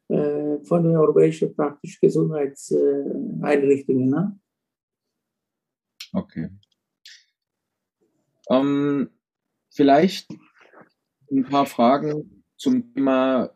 [0.07, 4.09] äh, von den europäischen praktisch Gesundheitseinrichtungen.
[4.09, 4.39] Ne?
[6.11, 6.49] Okay.
[8.49, 9.11] Ähm,
[9.69, 10.27] vielleicht
[11.31, 13.51] ein paar Fragen zum Thema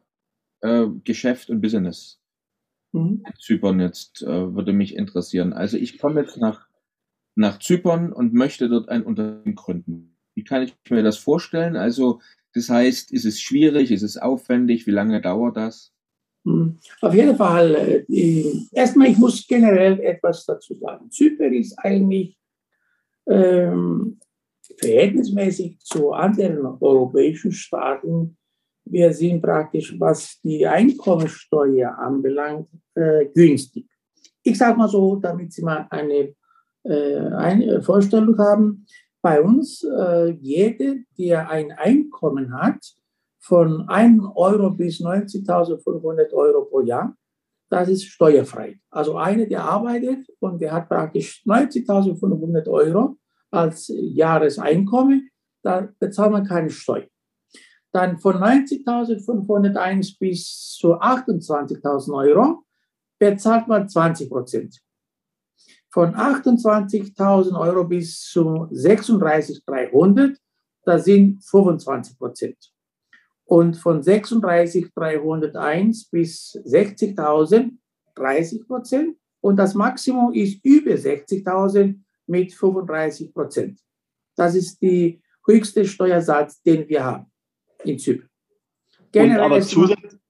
[0.62, 2.19] äh, Geschäft und Business.
[2.91, 3.23] Mhm.
[3.39, 5.53] Zypern jetzt äh, würde mich interessieren.
[5.53, 6.67] Also ich komme jetzt nach,
[7.36, 10.17] nach Zypern und möchte dort ein Unternehmen gründen.
[10.36, 11.75] Wie kann ich mir das vorstellen?
[11.75, 12.19] Also
[12.53, 15.93] das heißt, ist es schwierig, ist es aufwendig, wie lange dauert das?
[16.43, 16.79] Hm.
[17.01, 21.10] Auf jeden Fall, äh, erstmal, ich muss generell etwas dazu sagen.
[21.12, 22.38] Zypern ist eigentlich
[23.27, 24.19] ähm,
[24.77, 28.38] verhältnismäßig zu anderen europäischen Staaten,
[28.86, 33.88] wir sind praktisch, was die Einkommensteuer anbelangt, äh, günstig.
[34.43, 36.34] Ich sage mal so, damit Sie mal eine,
[36.84, 38.86] äh, eine Vorstellung haben
[39.21, 42.79] bei uns, äh, jeder, der ein Einkommen hat
[43.39, 47.15] von 1 Euro bis 90.500 Euro pro Jahr,
[47.69, 48.79] das ist steuerfrei.
[48.89, 53.17] Also einer, der arbeitet und der hat praktisch 90.500 Euro
[53.52, 55.30] als Jahreseinkommen,
[55.62, 57.08] da bezahlt man keine Steuer.
[57.92, 62.64] Dann von 90.501 bis zu 28.000 Euro
[63.20, 64.82] bezahlt man 20 Prozent
[65.92, 70.38] von 28.000 Euro bis zu 36.300,
[70.86, 72.72] das sind 25 Prozent.
[73.44, 77.72] Und von 36.301 bis 60.000
[78.16, 79.18] 30 Prozent.
[79.42, 81.96] Und das Maximum ist über 60.000
[82.27, 83.79] mit 35 Prozent.
[84.36, 87.31] Das ist der höchste Steuersatz, den wir haben
[87.84, 88.29] in Zypern.
[89.12, 90.21] Generell aber zusätzlich,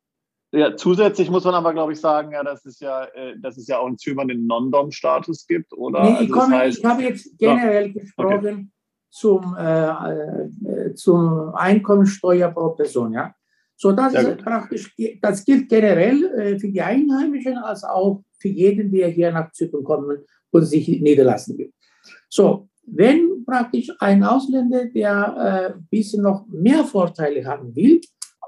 [0.54, 3.68] ja, zusätzlich muss man aber, glaube ich, sagen, ja, dass es ja, äh, dass es
[3.68, 6.04] ja auch in Zypern den Non-Dom-Status gibt, oder?
[6.04, 7.94] Nee, ich, also komme, heißt, ich habe jetzt generell ja.
[8.02, 8.68] gesprochen okay.
[9.10, 13.34] zum, äh, äh, zum Einkommensteuer pro Person, ja.
[13.82, 18.92] So, das ist praktisch, das gilt generell äh, für die Einheimischen als auch für jeden,
[18.92, 20.20] der hier nach Zypern kommen
[20.52, 21.74] und sich niederlassen will.
[22.30, 28.00] So, wenn praktisch ein Ausländer, der äh, ein bisschen noch mehr Vorteile haben will,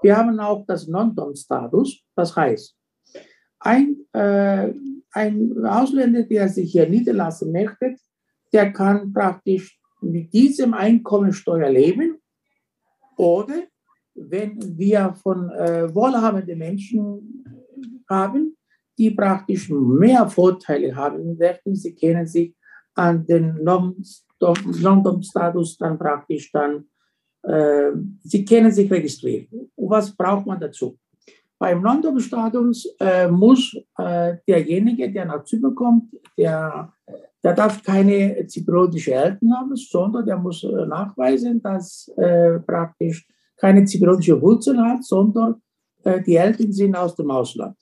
[0.03, 2.01] Wir haben auch das Non-Dom-Status.
[2.13, 2.75] Das heißt,
[3.59, 4.73] ein, äh,
[5.13, 7.95] ein Ausländer, der sich hier niederlassen möchte,
[8.51, 12.17] der kann praktisch mit diesem Einkommensteuer leben
[13.17, 13.63] oder
[14.15, 17.43] wenn wir von äh, wohlhabenden Menschen
[18.09, 18.55] haben,
[18.97, 22.53] die praktisch mehr Vorteile haben werden, sie können sich
[22.95, 26.83] an den Non-Dom-Status dann praktisch dann,
[27.43, 27.91] äh,
[28.23, 29.71] sie können sich registrieren.
[29.75, 30.99] Was braucht man dazu?
[31.57, 36.93] Beim Non-Dom-Status äh, muss äh, derjenige, der nach Zypern kommt, der,
[37.43, 43.85] der darf keine zypriotische Eltern haben, sondern der muss äh, nachweisen, dass äh, praktisch keine
[43.85, 45.61] zypriotische Wurzel hat, sondern
[46.03, 47.77] äh, die Eltern sind aus dem Ausland.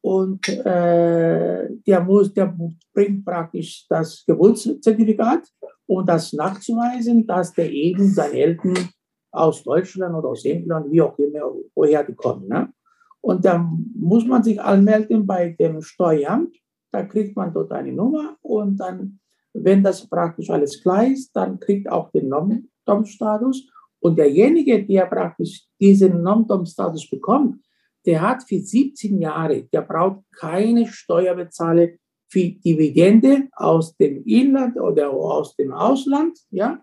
[0.00, 2.56] Und äh, der, muss, der
[2.94, 5.48] bringt praktisch das Geburtszertifikat
[5.86, 8.88] und das nachzuweisen, dass der eben seine Eltern
[9.32, 12.48] aus Deutschland oder aus England, wie auch immer, woher die kommen.
[12.48, 12.72] Ne?
[13.20, 16.56] Und dann muss man sich anmelden bei dem Steueramt.
[16.92, 19.18] Da kriegt man dort eine Nummer und dann,
[19.52, 23.68] wenn das praktisch alles klar ist, dann kriegt auch den Nom-Status.
[24.06, 27.60] Und derjenige, der praktisch diesen Nom-Status bekommt,
[28.04, 34.78] der hat für 17 Jahre, der braucht keine Steuer bezahlen für Dividende aus dem Inland
[34.78, 36.38] oder aus dem Ausland.
[36.50, 36.80] Ja?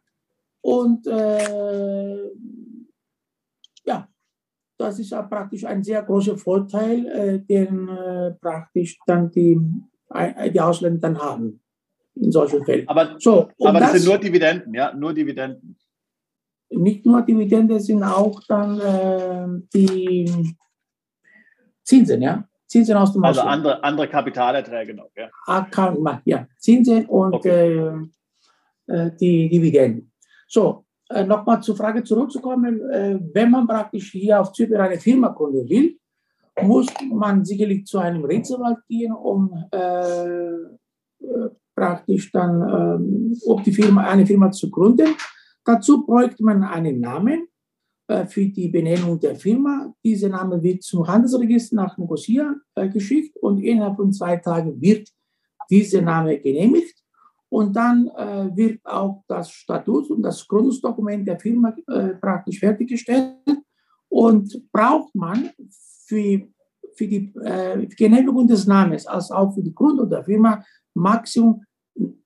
[0.59, 2.25] Und äh,
[3.85, 4.09] ja,
[4.77, 9.57] das ist praktisch ein sehr großer Vorteil, äh, den äh, praktisch dann die,
[10.09, 11.61] äh, die Ausländer dann haben
[12.15, 12.85] in solchen Fällen.
[12.89, 15.77] Aber, so, aber das, das, sind nur Dividenden, ja, nur Dividenden.
[16.75, 20.55] Nicht nur Dividenden, sind auch dann äh, die
[21.83, 22.43] Zinsen, ja.
[22.67, 25.29] Zinsen aus dem Also andere, andere Kapitalerträge noch, ja.
[25.45, 28.07] Account, ja, Zinsen und okay.
[28.87, 30.11] äh, äh die Dividenden.
[30.47, 35.29] So, äh, nochmal zur Frage zurückzukommen, äh, wenn man praktisch hier auf Zypern eine Firma
[35.29, 35.97] gründen will,
[36.61, 40.53] muss man sicherlich zu einem Rechtsanwalt gehen, um äh,
[41.75, 45.15] praktisch dann, ähm, ob die Firma, eine Firma zu gründen.
[45.65, 47.47] Dazu bräuchte man einen Namen
[48.07, 49.93] äh, für die Benennung der Firma.
[50.03, 55.09] Dieser Name wird zum Handelsregister nach Nicosia äh, geschickt und innerhalb von zwei Tagen wird
[55.69, 57.01] dieser Name genehmigt.
[57.49, 63.37] Und dann äh, wird auch das Statut und das Gründungsdokument der Firma äh, praktisch fertiggestellt.
[64.09, 65.49] Und braucht man
[66.05, 66.41] für,
[66.95, 71.63] für die äh, Genehmigung des Namens als auch für die Gründung der Firma Maximum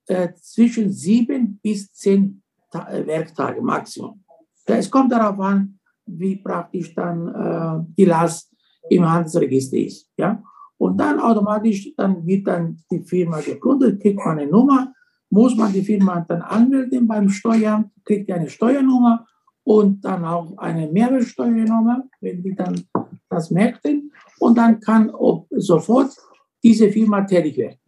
[0.06, 2.42] äh, zwischen sieben bis zehn
[2.72, 4.22] Werktage Maximum.
[4.66, 8.52] Es kommt darauf an, wie praktisch dann äh, die Last
[8.90, 10.10] im Handelsregister ist.
[10.16, 10.42] Ja?
[10.76, 14.92] Und dann automatisch dann wird dann die Firma gegründet, kriegt man eine Nummer
[15.30, 19.26] muss man die Firma dann anmelden beim Steueramt, kriegt eine Steuernummer
[19.64, 22.82] und dann auch eine Mehrwertsteuernummer, wenn die dann
[23.28, 24.12] das merken.
[24.38, 25.12] Und dann kann
[25.50, 26.16] sofort
[26.62, 27.78] diese Firma tätig werden.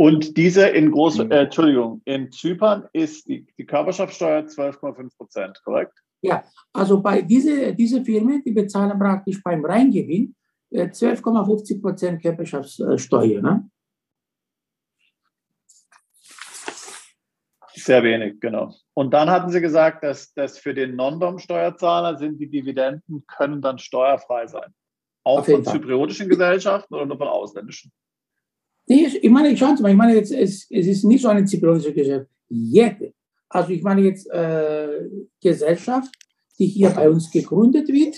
[0.00, 5.92] Und diese in Groß, äh, Entschuldigung, in Zypern ist die, die Körperschaftssteuer 12,5 Prozent, korrekt?
[6.22, 10.34] Ja, also bei diese, diese Firmen, die bezahlen praktisch beim Reingewinn
[10.72, 13.42] 12,50 äh, Prozent Körperschaftssteuer.
[13.42, 13.68] Ne?
[17.74, 18.72] Sehr wenig, genau.
[18.94, 23.78] Und dann hatten Sie gesagt, dass, dass für den Non-Dom-Steuerzahler sind die Dividenden können dann
[23.78, 24.72] steuerfrei sein.
[25.24, 27.92] Auch von zypriotischen Gesellschaften oder nur von ausländischen?
[28.92, 31.92] Ich meine, schauen Sie mal, ich meine jetzt, es, es ist nicht so eine zypriotische
[31.92, 32.30] Gesellschaft.
[32.48, 33.12] Jede.
[33.48, 35.08] Also ich meine jetzt äh,
[35.40, 36.12] Gesellschaft,
[36.58, 38.16] die hier bei uns gegründet wird,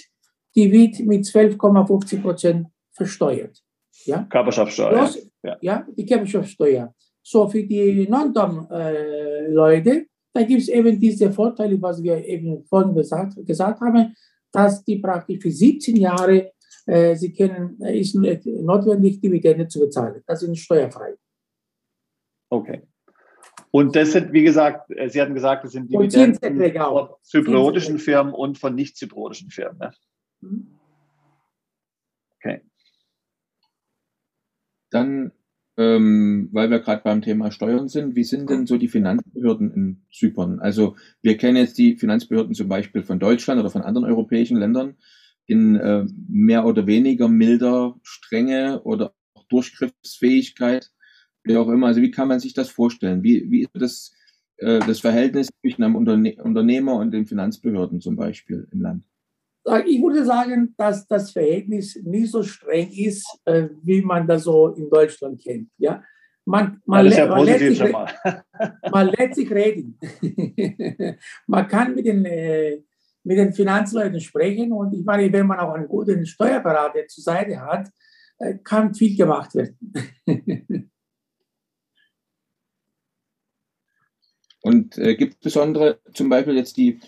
[0.54, 3.62] die wird mit 12,50 Prozent versteuert.
[4.06, 4.26] Ja?
[4.30, 5.10] Körperschaftssteuer.
[5.42, 5.56] ja.
[5.60, 6.94] ja, die Körperschaftssteuer.
[7.22, 12.94] So für die Non-Dom-Leute, äh, da gibt es eben diese Vorteile, was wir eben vorhin
[12.94, 14.14] gesagt, gesagt haben,
[14.50, 16.52] dass die praktisch für 17 Jahre,
[16.86, 20.22] sie können, äh, ist notwendig, Dividende zu bezahlen.
[20.26, 21.14] Das ist steuerfrei.
[22.50, 22.82] Okay.
[23.70, 28.34] Und das sind, wie gesagt, äh, Sie hatten gesagt, das sind Dividenden von zypriotischen Firmen
[28.34, 29.78] und von nicht-zypriotischen Firmen.
[29.78, 30.66] Ne?
[32.36, 32.60] Okay.
[34.90, 35.32] Dann,
[35.78, 40.02] ähm, weil wir gerade beim Thema Steuern sind, wie sind denn so die Finanzbehörden in
[40.12, 40.60] Zypern?
[40.60, 44.96] Also wir kennen jetzt die Finanzbehörden zum Beispiel von Deutschland oder von anderen europäischen Ländern
[45.52, 50.90] in äh, mehr oder weniger milder Strenge oder auch Durchgriffsfähigkeit,
[51.44, 51.88] wie auch immer.
[51.88, 53.22] Also wie kann man sich das vorstellen?
[53.22, 54.12] Wie, wie ist das,
[54.56, 59.04] äh, das Verhältnis zwischen einem Unterne Unternehmer und den Finanzbehörden zum Beispiel im Land?
[59.86, 64.68] Ich würde sagen, dass das Verhältnis nicht so streng ist, äh, wie man das so
[64.68, 65.68] in Deutschland kennt.
[65.78, 66.02] Ja?
[66.44, 67.80] man, man, ja, ja man, lässt sich,
[68.92, 69.98] man, lässt sich, reden.
[71.46, 72.82] man kann mit den, äh,
[73.24, 77.60] mit den Finanzleuten sprechen und ich meine, wenn man auch einen guten Steuerberater zur Seite
[77.60, 77.88] hat,
[78.38, 79.78] äh, kann viel gemacht werden.
[84.62, 87.00] und äh, gibt es besondere, zum Beispiel jetzt die,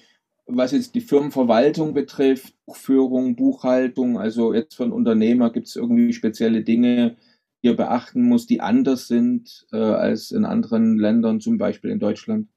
[0.47, 6.63] was jetzt die Firmenverwaltung betrifft, Buchführung, Buchhaltung, also jetzt von Unternehmer, gibt es irgendwie spezielle
[6.63, 7.17] Dinge,
[7.65, 12.49] hier beachten muss, die anders sind äh, als in anderen Ländern, zum Beispiel in Deutschland?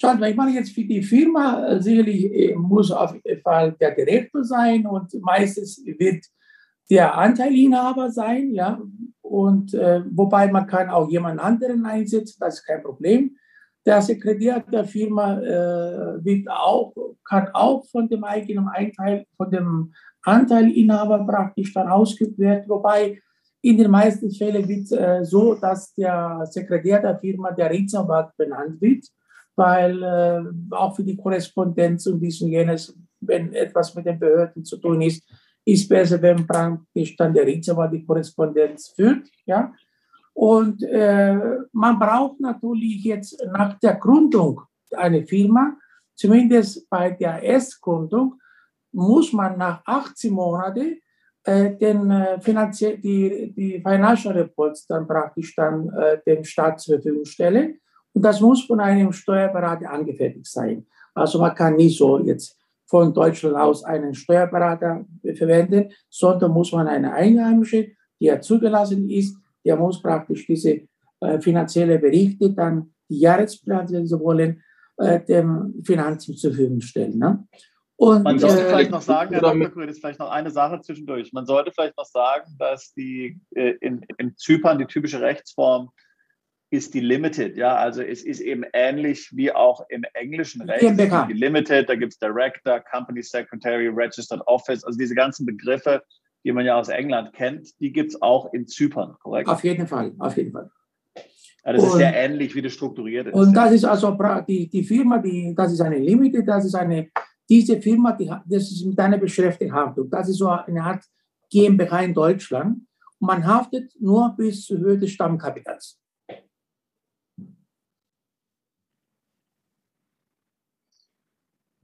[0.00, 3.72] Schaut mal, ich meine jetzt für die Firma, äh, sicherlich äh, muss auf jeden Fall
[3.80, 6.24] der Direktor sein und meistens wird
[6.90, 8.80] der Anteilinhaber sein, ja,
[9.22, 13.36] und äh, wobei man kann auch jemand anderen einsetzen, das ist kein Problem.
[13.86, 19.92] Der Sekretär der Firma äh, wird auch, kann auch von dem eigenen Einteil, von dem
[20.22, 23.20] Anteilinhaber praktisch dann ausgeübt werden, wobei
[23.62, 28.36] in den meisten Fällen wird es äh, so, dass der Sekretär der Firma der Rechtsanwalt
[28.36, 29.06] benannt wird,
[29.56, 34.64] weil äh, auch für die Korrespondenz und dies und jenes, wenn etwas mit den Behörden
[34.64, 35.22] zu tun ist,
[35.64, 39.28] ist besser, wenn praktisch dann der Rechtsanwalt die Korrespondenz führt.
[39.46, 39.72] Ja?
[40.34, 41.38] Und äh,
[41.72, 44.60] man braucht natürlich jetzt nach der Gründung
[44.92, 45.76] einer Firma,
[46.14, 48.40] zumindest bei der Erstgründung,
[48.92, 51.00] muss man nach 18 Monaten
[51.44, 52.38] äh, den äh,
[53.02, 57.80] die, die Financial Reports dann praktisch dann äh, dem Staat zur Verfügung stellen.
[58.14, 60.86] Und das muss von einem Steuerberater angefertigt sein.
[61.14, 65.04] Also man kann nicht so jetzt von Deutschland aus einen Steuerberater
[65.36, 67.88] verwenden, sondern muss man eine Einheimische,
[68.20, 70.82] die ja zugelassen ist, der muss praktisch diese
[71.20, 74.62] äh, finanzielle Berichte, dann die Jahrespläne, wenn Sie wollen,
[74.98, 77.18] äh, dem Finanzamt zur Verfügung stellen.
[77.18, 77.46] Ne?
[77.96, 79.70] Und, Man sollte äh, vielleicht noch sagen, Herr Dr.
[79.70, 81.32] Kuhl, ist vielleicht noch eine Sache zwischendurch.
[81.32, 85.90] Man sollte vielleicht noch sagen, dass die äh, in, in Zypern die typische Rechtsform
[86.70, 87.56] ist die Limited.
[87.56, 90.80] Ja, also es ist eben ähnlich wie auch im englischen Recht.
[90.80, 91.26] GmbH.
[91.26, 96.02] Die Limited, da gibt es Director, Company Secretary, Registered Office, also diese ganzen Begriffe,
[96.44, 99.48] die man ja aus England kennt, die gibt es auch in Zypern, korrekt?
[99.48, 100.70] Auf jeden Fall, auf jeden Fall.
[101.64, 103.34] Ja, das und, ist sehr ähnlich, wie das strukturiert ist.
[103.34, 107.08] Und das ist also die, die Firma, die, das ist eine Limited, das ist eine
[107.48, 109.74] diese Firma, die, das ist mit einer Beschäftigten
[110.10, 111.04] Das ist so eine Art
[111.50, 112.78] GmbH in Deutschland.
[113.18, 115.98] Und man haftet nur bis zur Höhe des Stammkapitals.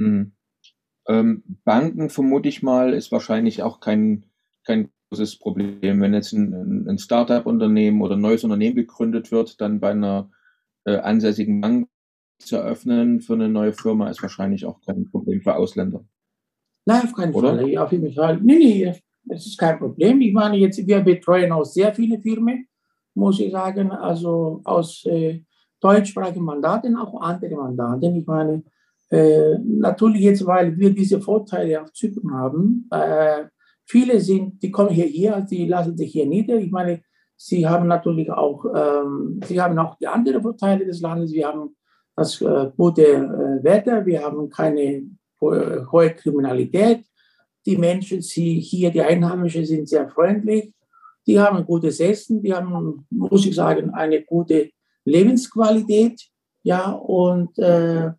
[0.01, 0.33] Hm.
[1.09, 4.27] Ähm, Banken, vermute ich mal, ist wahrscheinlich auch kein,
[4.65, 6.01] kein großes Problem.
[6.01, 10.31] Wenn jetzt ein, ein Startup-Unternehmen oder ein neues Unternehmen gegründet wird, dann bei einer
[10.85, 11.89] äh, ansässigen Bank
[12.39, 16.05] zu eröffnen für eine neue Firma ist wahrscheinlich auch kein Problem für Ausländer.
[16.87, 17.57] Nein, auf keinen Oder?
[17.57, 17.79] Fall.
[17.79, 18.41] Auf jeden Fall.
[18.41, 20.21] Nee, nee, das ist kein Problem.
[20.23, 22.67] Ich meine, jetzt, wir betreuen auch sehr viele Firmen,
[23.15, 25.43] muss ich sagen, also aus äh,
[25.81, 28.17] deutschsprachigen Mandaten, auch andere Mandaten.
[28.17, 28.63] Ich meine,
[29.11, 33.45] äh, natürlich jetzt, weil wir diese Vorteile auf Zypern haben, äh,
[33.85, 36.57] viele sind, die kommen hierher, sie lassen sich hier nieder.
[36.57, 37.03] Ich meine,
[37.37, 41.33] sie haben natürlich auch, ähm, sie haben auch die anderen Vorteile des Landes.
[41.33, 41.77] Wir haben
[42.15, 45.03] das äh, gute äh, Wetter, wir haben keine
[45.41, 47.05] hohe Kriminalität.
[47.67, 50.73] Die Menschen, die hier, die Einheimischen, sind sehr freundlich.
[51.27, 54.71] Die haben gutes Essen, die haben, muss ich sagen, eine gute
[55.05, 56.21] Lebensqualität.
[56.63, 58.11] Ja, und äh,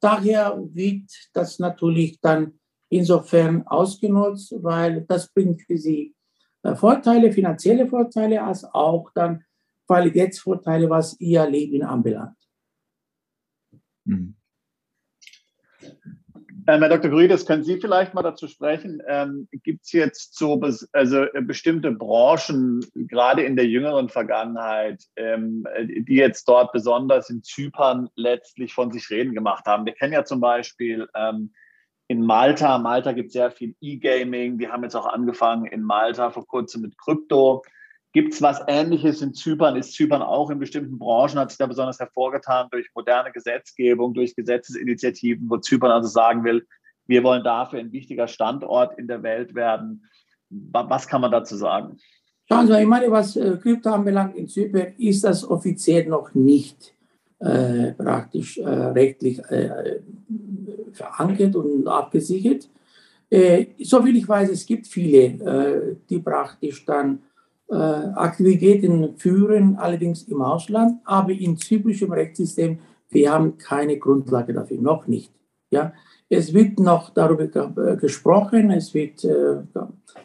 [0.00, 6.14] daher wird das natürlich dann insofern ausgenutzt, weil das bringt für sie
[6.62, 9.44] äh, Vorteile, finanzielle Vorteile, als auch dann
[9.86, 12.36] Qualitätsvorteile, was ihr Leben anbelangt.
[14.04, 14.36] Mhm.
[16.68, 17.10] Ähm, Herr Dr.
[17.10, 19.00] Grüdes, können Sie vielleicht mal dazu sprechen?
[19.06, 20.60] Ähm, Gibt es jetzt so
[20.92, 27.44] also äh, bestimmte Branchen, gerade in der jüngeren Vergangenheit, ähm, die jetzt dort besonders in
[27.44, 29.86] Zypern letztlich von sich reden gemacht haben?
[29.86, 31.52] Wir kennen ja zum Beispiel ähm,
[32.08, 36.30] in Malta, Malta gibt es sehr viel E-Gaming, die haben jetzt auch angefangen in Malta
[36.30, 37.62] vor kurzem mit Krypto.
[38.12, 39.76] Gibt es was Ähnliches in Zypern?
[39.76, 44.34] Ist Zypern auch in bestimmten Branchen, hat sich da besonders hervorgetan durch moderne Gesetzgebung, durch
[44.34, 46.66] Gesetzesinitiativen, wo Zypern also sagen will,
[47.06, 50.06] wir wollen dafür ein wichtiger Standort in der Welt werden.
[50.48, 51.98] Was kann man dazu sagen?
[52.48, 56.32] Schauen Sie mal, ich meine, was äh, Krypto anbelangt in Zypern, ist das offiziell noch
[56.34, 56.94] nicht
[57.40, 60.00] äh, praktisch äh, rechtlich äh,
[60.92, 62.68] verankert und abgesichert.
[63.28, 67.18] Äh, soviel ich weiß, es gibt viele, äh, die praktisch dann äh,
[67.74, 72.78] Aktivitäten führen, allerdings im Ausland, aber in zyprischem Rechtssystem,
[73.10, 75.32] wir haben keine Grundlage dafür, noch nicht.
[75.70, 75.92] Ja?
[76.28, 79.58] Es wird noch darüber äh, gesprochen, es wird äh,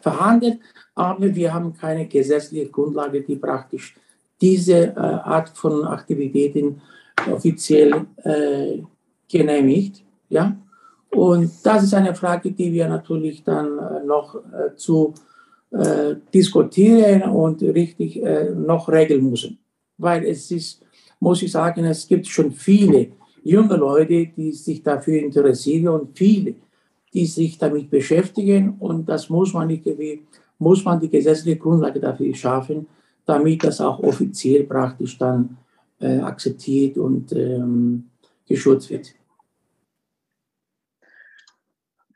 [0.00, 0.58] verhandelt,
[0.94, 3.94] aber wir haben keine gesetzliche Grundlage, die praktisch
[4.40, 6.80] diese äh, Art von Aktivitäten
[7.30, 8.82] offiziell äh,
[9.30, 10.02] genehmigt.
[10.28, 10.56] Ja?
[11.10, 15.31] Und das ist eine Frage, die wir natürlich dann äh, noch äh, zu äh,
[16.34, 19.58] diskutieren und richtig äh, noch regeln müssen.
[19.96, 20.82] Weil es ist,
[21.18, 23.08] muss ich sagen, es gibt schon viele
[23.42, 26.54] junge Leute, die sich dafür interessieren und viele,
[27.12, 28.76] die sich damit beschäftigen.
[28.78, 30.22] Und das muss man irgendwie,
[30.58, 32.86] muss man die gesetzliche Grundlage dafür schaffen,
[33.24, 35.56] damit das auch offiziell praktisch dann
[36.00, 38.04] äh, akzeptiert und ähm,
[38.46, 39.14] geschützt wird.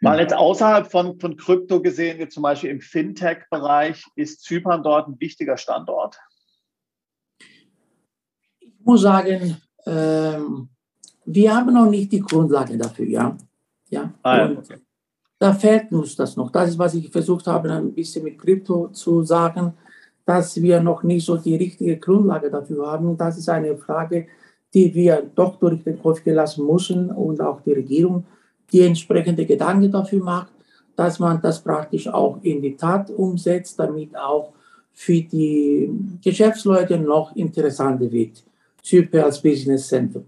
[0.00, 5.08] Mal jetzt außerhalb von, von Krypto gesehen, jetzt zum Beispiel im Fintech-Bereich, ist Zypern dort
[5.08, 6.18] ein wichtiger Standort?
[8.58, 10.68] Ich muss sagen, ähm,
[11.24, 13.36] wir haben noch nicht die Grundlage dafür, ja.
[13.88, 14.12] ja?
[14.22, 14.76] Ah, okay.
[15.38, 16.50] Da fehlt uns das noch.
[16.50, 19.74] Das ist, was ich versucht habe, ein bisschen mit Krypto zu sagen,
[20.24, 23.16] dass wir noch nicht so die richtige Grundlage dafür haben.
[23.16, 24.26] Das ist eine Frage,
[24.74, 28.24] die wir doch durch den Kopf gelassen müssen und auch die Regierung
[28.72, 30.52] die entsprechende Gedanken dafür macht,
[30.96, 34.52] dass man das praktisch auch in die Tat umsetzt, damit auch
[34.92, 35.90] für die
[36.24, 38.42] Geschäftsleute noch interessanter wird,
[38.82, 40.24] Zypern als Business Center.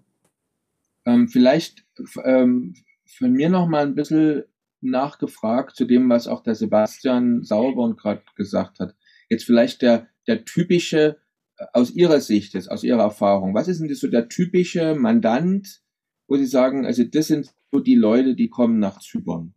[1.06, 1.86] Ähm, vielleicht
[2.24, 2.74] ähm,
[3.06, 4.44] von mir noch mal ein bisschen
[4.80, 8.94] nachgefragt zu dem, was auch der Sebastian Sauerborn gerade gesagt hat.
[9.28, 11.16] Jetzt vielleicht der, der typische,
[11.56, 14.94] äh, aus Ihrer Sicht, jetzt, aus Ihrer Erfahrung, was ist denn das so der typische
[14.94, 15.80] Mandant,
[16.28, 19.54] wo Sie sagen, also das sind so die Leute, die kommen nach Zypern?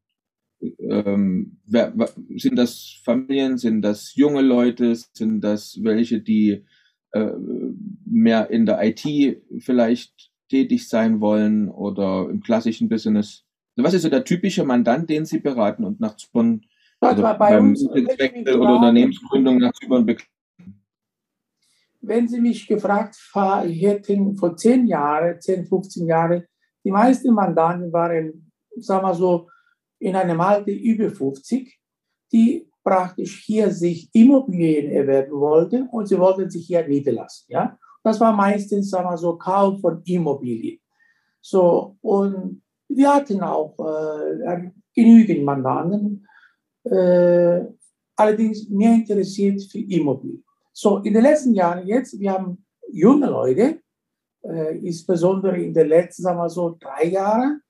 [0.80, 1.94] Ähm, wer,
[2.36, 6.66] sind das Familien, sind das junge Leute, sind das welche, die
[7.12, 7.32] äh,
[8.06, 13.44] mehr in der IT vielleicht tätig sein wollen oder im klassischen Business?
[13.76, 16.62] Was ist so der typische Mandant, den Sie beraten und nach Zypern
[17.00, 20.32] also beim Wechsel oder Unternehmensgründung nach Zypern begleiten?
[22.02, 26.44] Wenn Sie mich gefragt hätten vor zehn Jahren, 10, 15 Jahren,
[26.84, 29.50] die meisten Mandanten waren, sagen wir so,
[30.00, 31.80] in einem Alter über 50,
[32.32, 37.46] die praktisch hier sich Immobilien erwerben wollten und sie wollten sich hier niederlassen.
[37.50, 37.78] Ja?
[38.04, 40.80] Das war meistens, sagen wir so, Kauf von Immobilien.
[41.42, 46.28] So, und wir hatten auch äh, genügend Mandanten,
[46.84, 47.62] äh,
[48.16, 50.44] allerdings mehr interessiert für Immobilien.
[50.74, 53.82] So, in den letzten Jahren jetzt, wir haben junge Leute,
[54.44, 57.62] äh, insbesondere in den letzten, sagen wir so, drei Jahren,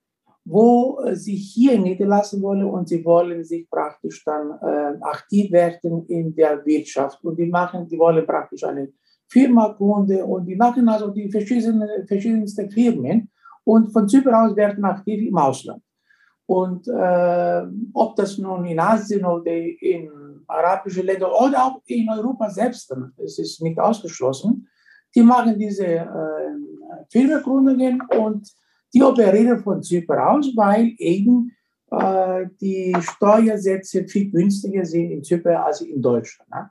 [0.45, 6.05] wo äh, sie hier niederlassen wollen und sie wollen sich praktisch dann äh, aktiv werden
[6.07, 7.23] in der Wirtschaft.
[7.23, 8.89] Und die machen, die wollen praktisch eine
[9.27, 13.29] Firma gründen und die machen also die verschiedenen, verschiedensten Firmen
[13.63, 15.81] und von Zypern aus werden aktiv im Ausland.
[16.45, 17.61] Und äh,
[17.93, 20.11] ob das nun in Asien oder in
[20.47, 24.67] arabischen Ländern oder auch in Europa selbst, es ist nicht ausgeschlossen,
[25.15, 26.07] die machen diese äh,
[27.09, 28.51] Firmengründungen und
[28.93, 31.51] die operieren von Zypern aus, weil eben
[31.91, 36.49] äh, die Steuersätze viel günstiger sind in Zypern als in Deutschland.
[36.49, 36.69] Ne?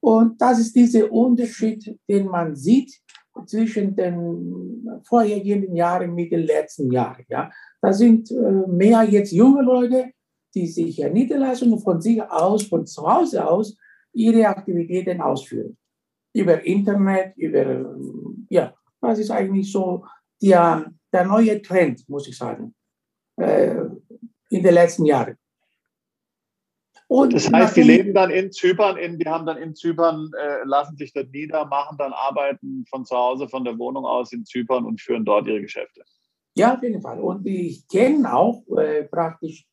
[0.00, 3.00] Und das ist dieser Unterschied, den man sieht
[3.46, 7.24] zwischen den vorhergehenden Jahren mit den letzten Jahren.
[7.28, 7.50] Ja?
[7.80, 8.34] Da sind äh,
[8.68, 10.10] mehr jetzt junge Leute,
[10.54, 13.76] die sich ja niederlassen und von sich aus, von zu Hause aus,
[14.12, 15.78] ihre Aktivitäten ausführen
[16.32, 17.94] über Internet, über,
[18.48, 20.04] ja, das ist eigentlich so
[20.40, 22.74] der, der neue Trend, muss ich sagen,
[23.36, 23.76] äh,
[24.50, 25.36] in den letzten Jahren.
[27.08, 30.64] Und das heißt, die leben dann in Zypern, in, die haben dann in Zypern, äh,
[30.64, 34.46] lassen sich dort nieder, machen dann Arbeiten von zu Hause, von der Wohnung aus in
[34.46, 36.02] Zypern und führen dort ihre Geschäfte.
[36.54, 37.20] Ja, auf jeden Fall.
[37.20, 39.66] Und ich kenne auch äh, praktisch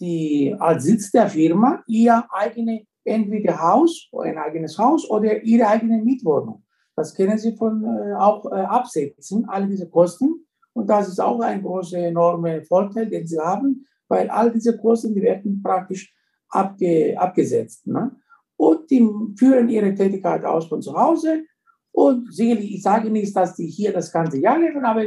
[0.00, 6.02] die als Sitz der Firma ihr eigene entweder Haus, ein eigenes Haus oder ihre eigene
[6.02, 6.62] Mietwohnung.
[6.96, 10.46] Das können Sie von äh, auch äh, absetzen, alle diese Kosten.
[10.74, 15.14] Und das ist auch ein großer, enormer Vorteil, den Sie haben, weil all diese Kosten,
[15.14, 16.14] die werden praktisch
[16.48, 17.86] abge, abgesetzt.
[17.86, 18.14] Ne?
[18.56, 21.44] Und die führen ihre Tätigkeit aus von zu Hause.
[21.92, 25.04] Und sicherlich, ich sage nicht, dass die hier das ganze Jahr leben, aber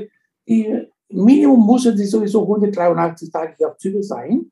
[0.48, 4.52] die Minimum müssen sie sowieso 183 Tage hier auf Zypern sein.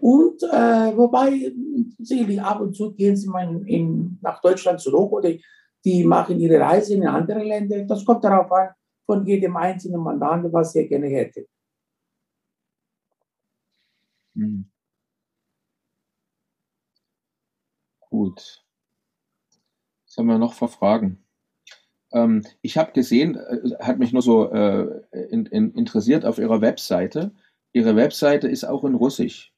[0.00, 1.52] Und äh, wobei,
[1.98, 5.30] sicherlich ab und zu gehen sie mal in, in, nach Deutschland zurück oder
[5.84, 7.84] die machen ihre Reise in andere Länder.
[7.84, 8.70] Das kommt darauf an,
[9.06, 11.46] von jedem einzelnen Mandanten, was er gerne hätte.
[14.34, 14.68] Hm.
[18.10, 18.64] Gut.
[20.06, 21.24] Was haben wir noch für Fragen?
[22.12, 26.60] Ähm, ich habe gesehen, äh, hat mich nur so äh, in, in, interessiert auf Ihrer
[26.60, 27.32] Webseite.
[27.72, 29.52] Ihre Webseite ist auch in Russisch.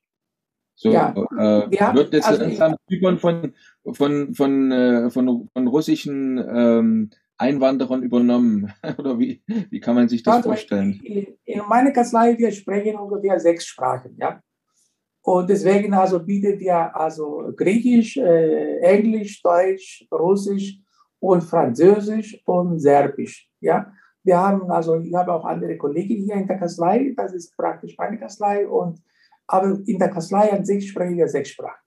[0.80, 3.52] So, ja, äh, wird das also, von, von,
[3.94, 8.72] von, von, äh, von, von russischen ähm, Einwanderern übernommen?
[8.98, 11.00] Oder wie, wie kann man sich das also vorstellen?
[11.02, 14.16] In, in meiner Kanzlei, wir sprechen ungefähr sechs Sprachen.
[14.20, 14.40] Ja?
[15.22, 20.78] Und deswegen also bieten wir also Griechisch, äh, Englisch, Deutsch, Russisch
[21.18, 23.50] und Französisch und Serbisch.
[23.58, 23.92] Ja?
[24.22, 27.96] Wir haben also, ich habe auch andere Kollegen hier in der Kanzlei, das ist praktisch
[27.98, 29.02] meine Kanzlei, und,
[29.48, 31.80] aber in der Kanzlei an sich sprechen wir sechs Sprachen.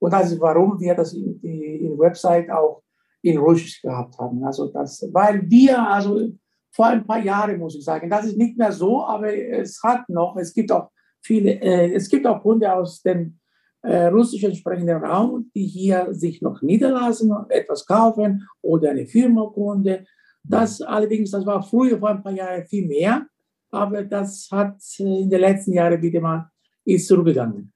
[0.00, 2.82] Und das ist, warum wir das in, in Website auch
[3.22, 4.42] in Russisch gehabt haben.
[4.44, 6.28] Also das, weil wir, also
[6.70, 10.08] vor ein paar Jahren muss ich sagen, das ist nicht mehr so, aber es hat
[10.08, 13.38] noch, es gibt auch viele, äh, es gibt auch Kunden aus dem
[13.82, 20.04] äh, russischen sprechenden Raum, die hier sich noch niederlassen, etwas kaufen oder eine Firma-Kunde.
[20.44, 23.26] Das allerdings, das war früher vor ein paar Jahren viel mehr,
[23.70, 26.50] aber das hat äh, in den letzten Jahren wieder mal
[26.94, 27.72] ist zurückgegangen.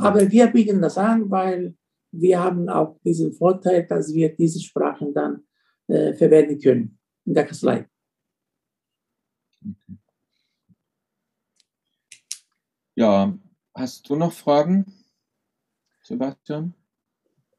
[0.00, 1.76] Aber wir bieten das an, weil
[2.12, 5.44] wir haben auch diesen Vorteil, dass wir diese Sprachen dann
[5.88, 7.88] äh, verwenden können in der Kanzlei.
[12.94, 13.38] Ja,
[13.74, 14.86] hast du noch Fragen,
[16.02, 16.74] Sebastian?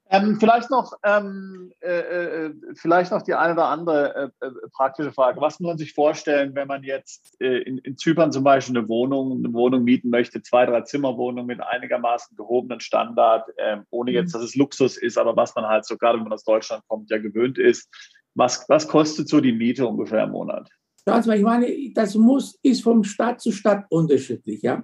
[0.09, 5.11] Ähm, vielleicht, noch, ähm, äh, äh, vielleicht noch die eine oder andere äh, äh, praktische
[5.11, 5.41] Frage.
[5.41, 8.87] Was muss man sich vorstellen, wenn man jetzt äh, in, in, Zypern zum Beispiel eine
[8.87, 14.33] Wohnung, eine Wohnung mieten möchte, zwei, drei Zimmerwohnung mit einigermaßen gehobenen Standard, ähm, ohne jetzt,
[14.33, 14.39] mhm.
[14.39, 17.09] dass es Luxus ist, aber was man halt so, gerade wenn man aus Deutschland kommt,
[17.09, 17.89] ja gewöhnt ist.
[18.33, 20.69] Was, was kostet so die Miete ungefähr im Monat?
[21.05, 24.83] Also ich meine, das muss, ist vom Stadt zu Stadt unterschiedlich, ja.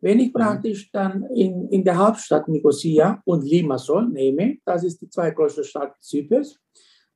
[0.00, 0.38] Wenn ich mhm.
[0.38, 5.94] praktisch dann in, in der Hauptstadt Nicosia und Limassol nehme, das ist die zweitgrößte Stadt
[6.00, 6.58] Zyperns,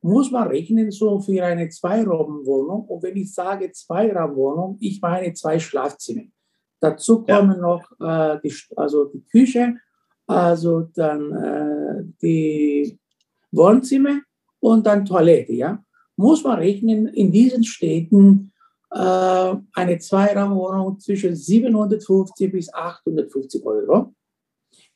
[0.02, 2.84] muss man rechnen so für eine Zweiraumwohnung.
[2.84, 6.24] Und wenn ich sage Zweiraumwohnung, ich meine zwei Schlafzimmer.
[6.78, 7.56] Dazu kommen ja.
[7.56, 9.76] noch äh, die, also die Küche,
[10.26, 12.98] also dann äh, die
[13.50, 14.20] Wohnzimmer
[14.60, 15.54] und dann Toilette.
[15.54, 15.82] Ja?
[16.16, 18.52] Muss man rechnen, in diesen Städten
[18.94, 24.14] äh, eine Zweiraumwohnung zwischen 750 bis 850 Euro.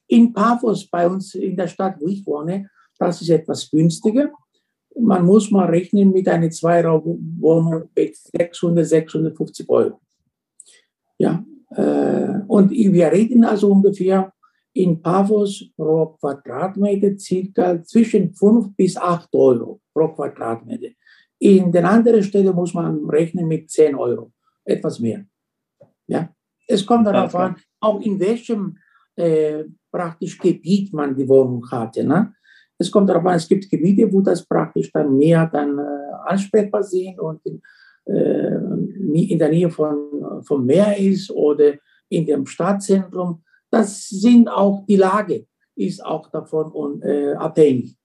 [0.06, 4.30] In Paphos, bei uns in der Stadt, wo ich wohne, das ist etwas günstiger.
[4.98, 10.00] Man muss mal rechnen mit einer Zweiraumwohnung mit 600, 650 Euro.
[11.18, 14.32] Ja, äh, und wir reden also ungefähr
[14.72, 20.90] in Paphos pro Quadratmeter circa zwischen 5 bis 8 Euro pro Quadratmeter.
[21.40, 24.32] In den anderen Städten muss man rechnen mit 10 Euro,
[24.64, 25.24] etwas mehr.
[26.06, 26.34] Ja?
[26.66, 28.76] Es kommt darauf an, auch in welchem
[29.16, 32.04] äh, praktisch Gebiet man die Wohnung hatte.
[32.04, 32.34] Ne?
[32.76, 35.82] Es kommt darauf an, es gibt Gebiete, wo das praktisch dann mehr dann äh,
[36.26, 37.62] ansprechbar sind und in,
[38.06, 38.56] äh,
[39.32, 41.74] in der Nähe von, vom Meer ist oder
[42.08, 43.42] in dem Stadtzentrum.
[43.70, 47.96] Das sind auch die Lage, ist auch davon äh, abhängig.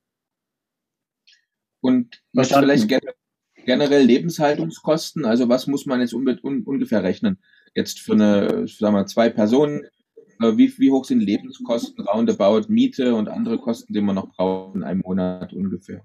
[1.82, 3.14] Und was vielleicht generell
[3.66, 5.26] Lebenshaltungskosten?
[5.26, 6.28] Also was muss man jetzt un
[6.64, 7.38] ungefähr rechnen?
[7.76, 9.84] Jetzt für eine, sagen wir, zwei Personen,
[10.42, 14.76] äh, wie, wie hoch sind Lebenskosten, roundabout, Miete und andere Kosten, die man noch braucht
[14.76, 16.04] in einem Monat ungefähr?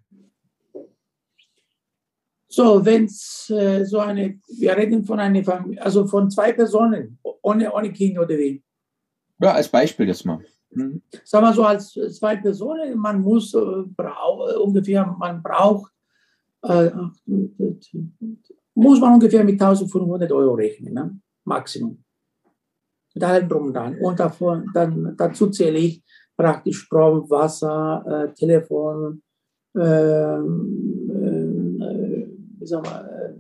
[2.51, 7.19] So, wenn es äh, so eine, wir reden von einer Familie, also von zwei Personen,
[7.43, 8.63] ohne, ohne Kinder oder wie?
[9.41, 10.41] Ja, als Beispiel jetzt mal.
[10.71, 11.03] Mhm.
[11.25, 15.98] Sagen wir so, als zwei Personen, man muss äh, brau, ungefähr, man braucht äh,
[18.75, 21.21] muss man ungefähr mit 1500 Euro rechnen, ne?
[21.45, 22.03] Maximum.
[23.15, 23.97] Mit allem drum dran.
[24.01, 26.03] Und davon, dann, dazu zähle ich
[26.37, 29.23] praktisch Strom, Wasser, äh, Telefon,
[29.77, 31.11] ähm,
[31.81, 32.27] äh,
[32.61, 33.35] wie sagen wir, äh,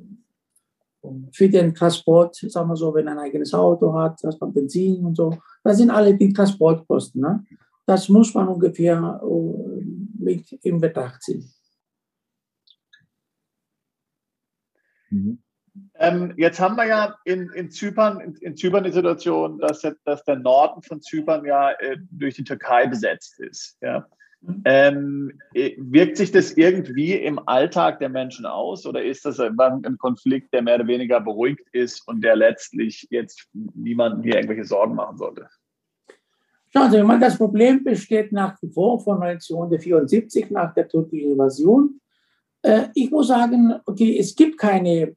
[1.32, 5.16] für den Transport, sagen wir so, wenn ein eigenes Auto hat, dass man Benzin und
[5.16, 7.20] so, das sind alle die Transportkosten.
[7.20, 7.44] Ne?
[7.86, 9.84] Das muss man ungefähr äh,
[10.18, 11.48] mit in Betracht ziehen.
[15.10, 15.38] Mhm.
[15.94, 20.24] Ähm, jetzt haben wir ja in, in Zypern, in, in, Zypern die Situation, dass, dass
[20.24, 23.76] der Norden von Zypern ja äh, durch die Türkei besetzt ist.
[23.80, 24.06] Ja.
[24.40, 24.62] Mhm.
[24.64, 29.58] Ähm, äh, wirkt sich das irgendwie im Alltag der Menschen aus oder ist das ein,
[29.58, 34.64] ein Konflikt, der mehr oder weniger beruhigt ist und der letztlich jetzt niemanden hier irgendwelche
[34.64, 35.48] Sorgen machen sollte?
[36.70, 42.00] Schauen Sie, das Problem besteht nach wie vor von 1974 nach der türkischen Invasion.
[42.62, 45.16] Äh, ich muss sagen, okay, es gibt keine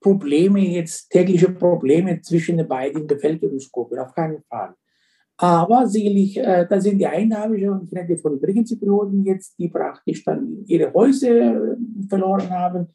[0.00, 4.74] Probleme, jetzt tägliche Probleme zwischen den beiden Bevölkerungsgruppen, auf keinen Fall.
[5.38, 10.64] Aber sicherlich, äh, da sind die Einheimischen und die von Brigenzipioten jetzt, die praktisch dann
[10.66, 11.76] ihre Häuser äh,
[12.08, 12.88] verloren haben.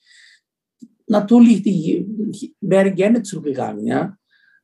[1.08, 3.86] Natürlich, die wären gerne zurückgegangen.
[3.86, 4.18] Ja?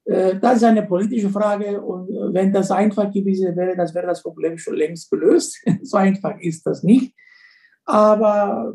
[0.06, 4.24] Äh, das ist eine politische Frage und wenn das einfach gewesen wäre, das wäre das
[4.24, 5.64] Problem schon längst gelöst.
[5.84, 7.14] so einfach ist das nicht.
[7.86, 8.74] Aber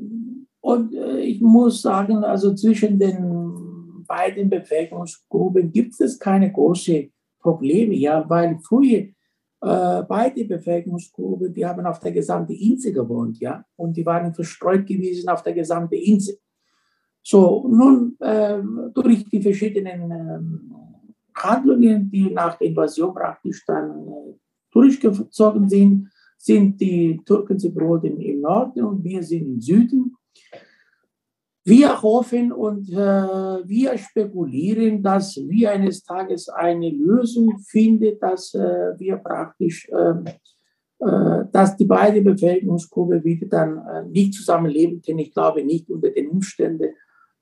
[0.63, 7.95] Und äh, ich muss sagen, also zwischen den beiden Bevölkerungsgruppen gibt es keine großen Probleme,
[7.95, 9.09] ja, weil früher
[9.61, 14.87] äh, beide Bevölkerungsgruppen, die haben auf der gesamten Insel gewohnt, ja, und die waren verstreut
[14.87, 16.39] gewesen auf der gesamten Insel.
[17.23, 18.59] So, nun äh,
[18.95, 24.35] durch die verschiedenen äh, Handlungen, die nach der Invasion praktisch dann äh,
[24.73, 26.09] durchgezogen sind,
[26.39, 30.17] sind die Türken sie im Norden und wir sind im Süden.
[31.65, 38.99] Wir hoffen und äh, wir spekulieren, dass wir eines Tages eine Lösung finden, dass äh,
[38.99, 40.25] wir praktisch, ähm,
[40.99, 45.21] äh, dass die beiden Bevölkerungsgruppen wieder dann äh, nicht zusammenleben können.
[45.21, 46.95] Ich glaube nicht unter den Umständen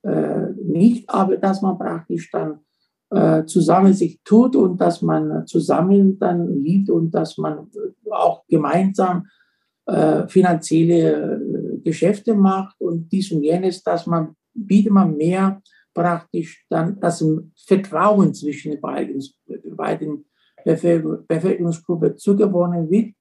[0.02, 2.58] äh, nicht, aber dass man praktisch dann
[3.08, 7.68] äh, zusammen sich tut und dass man zusammen dann liebt und dass man
[8.10, 9.26] auch gemeinsam
[10.28, 11.40] finanzielle
[11.82, 15.62] Geschäfte macht und dies und jenes, dass man bietet man mehr
[15.94, 17.24] praktisch dann das
[17.66, 19.22] Vertrauen zwischen den beiden,
[19.76, 20.24] beiden
[20.64, 23.14] Bevölkerungsgruppen zugewonnen wird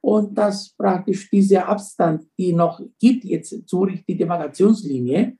[0.00, 5.36] und dass praktisch dieser Abstand, die noch gibt jetzt durch die Demarkationslinie,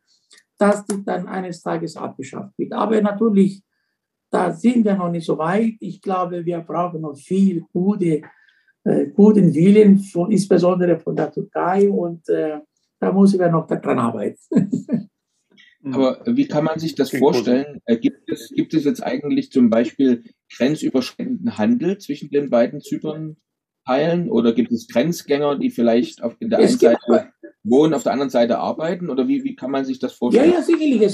[0.58, 2.72] dass die dann eines Tages abgeschafft wird.
[2.72, 3.62] Aber natürlich
[4.34, 5.76] da sind wir noch nicht so weit.
[5.78, 8.22] Ich glaube, wir brauchen noch viel gute,
[9.14, 11.88] guten Willen, von, insbesondere von der Türkei.
[11.88, 12.58] Und äh,
[13.00, 14.38] da müssen wir noch daran arbeiten.
[15.92, 17.82] Aber wie kann man sich das vorstellen?
[17.84, 20.24] Äh, gibt, es, gibt es jetzt eigentlich zum Beispiel
[20.56, 24.30] grenzüberschreitenden Handel zwischen den beiden Zypern-Teilen?
[24.30, 27.32] Oder gibt es Grenzgänger, die vielleicht auf der einen Seite
[27.64, 29.10] wohnen, auf der anderen Seite arbeiten?
[29.10, 30.50] Oder wie, wie kann man sich das vorstellen?
[30.50, 31.02] Ja, ja, sicherlich.
[31.02, 31.12] Es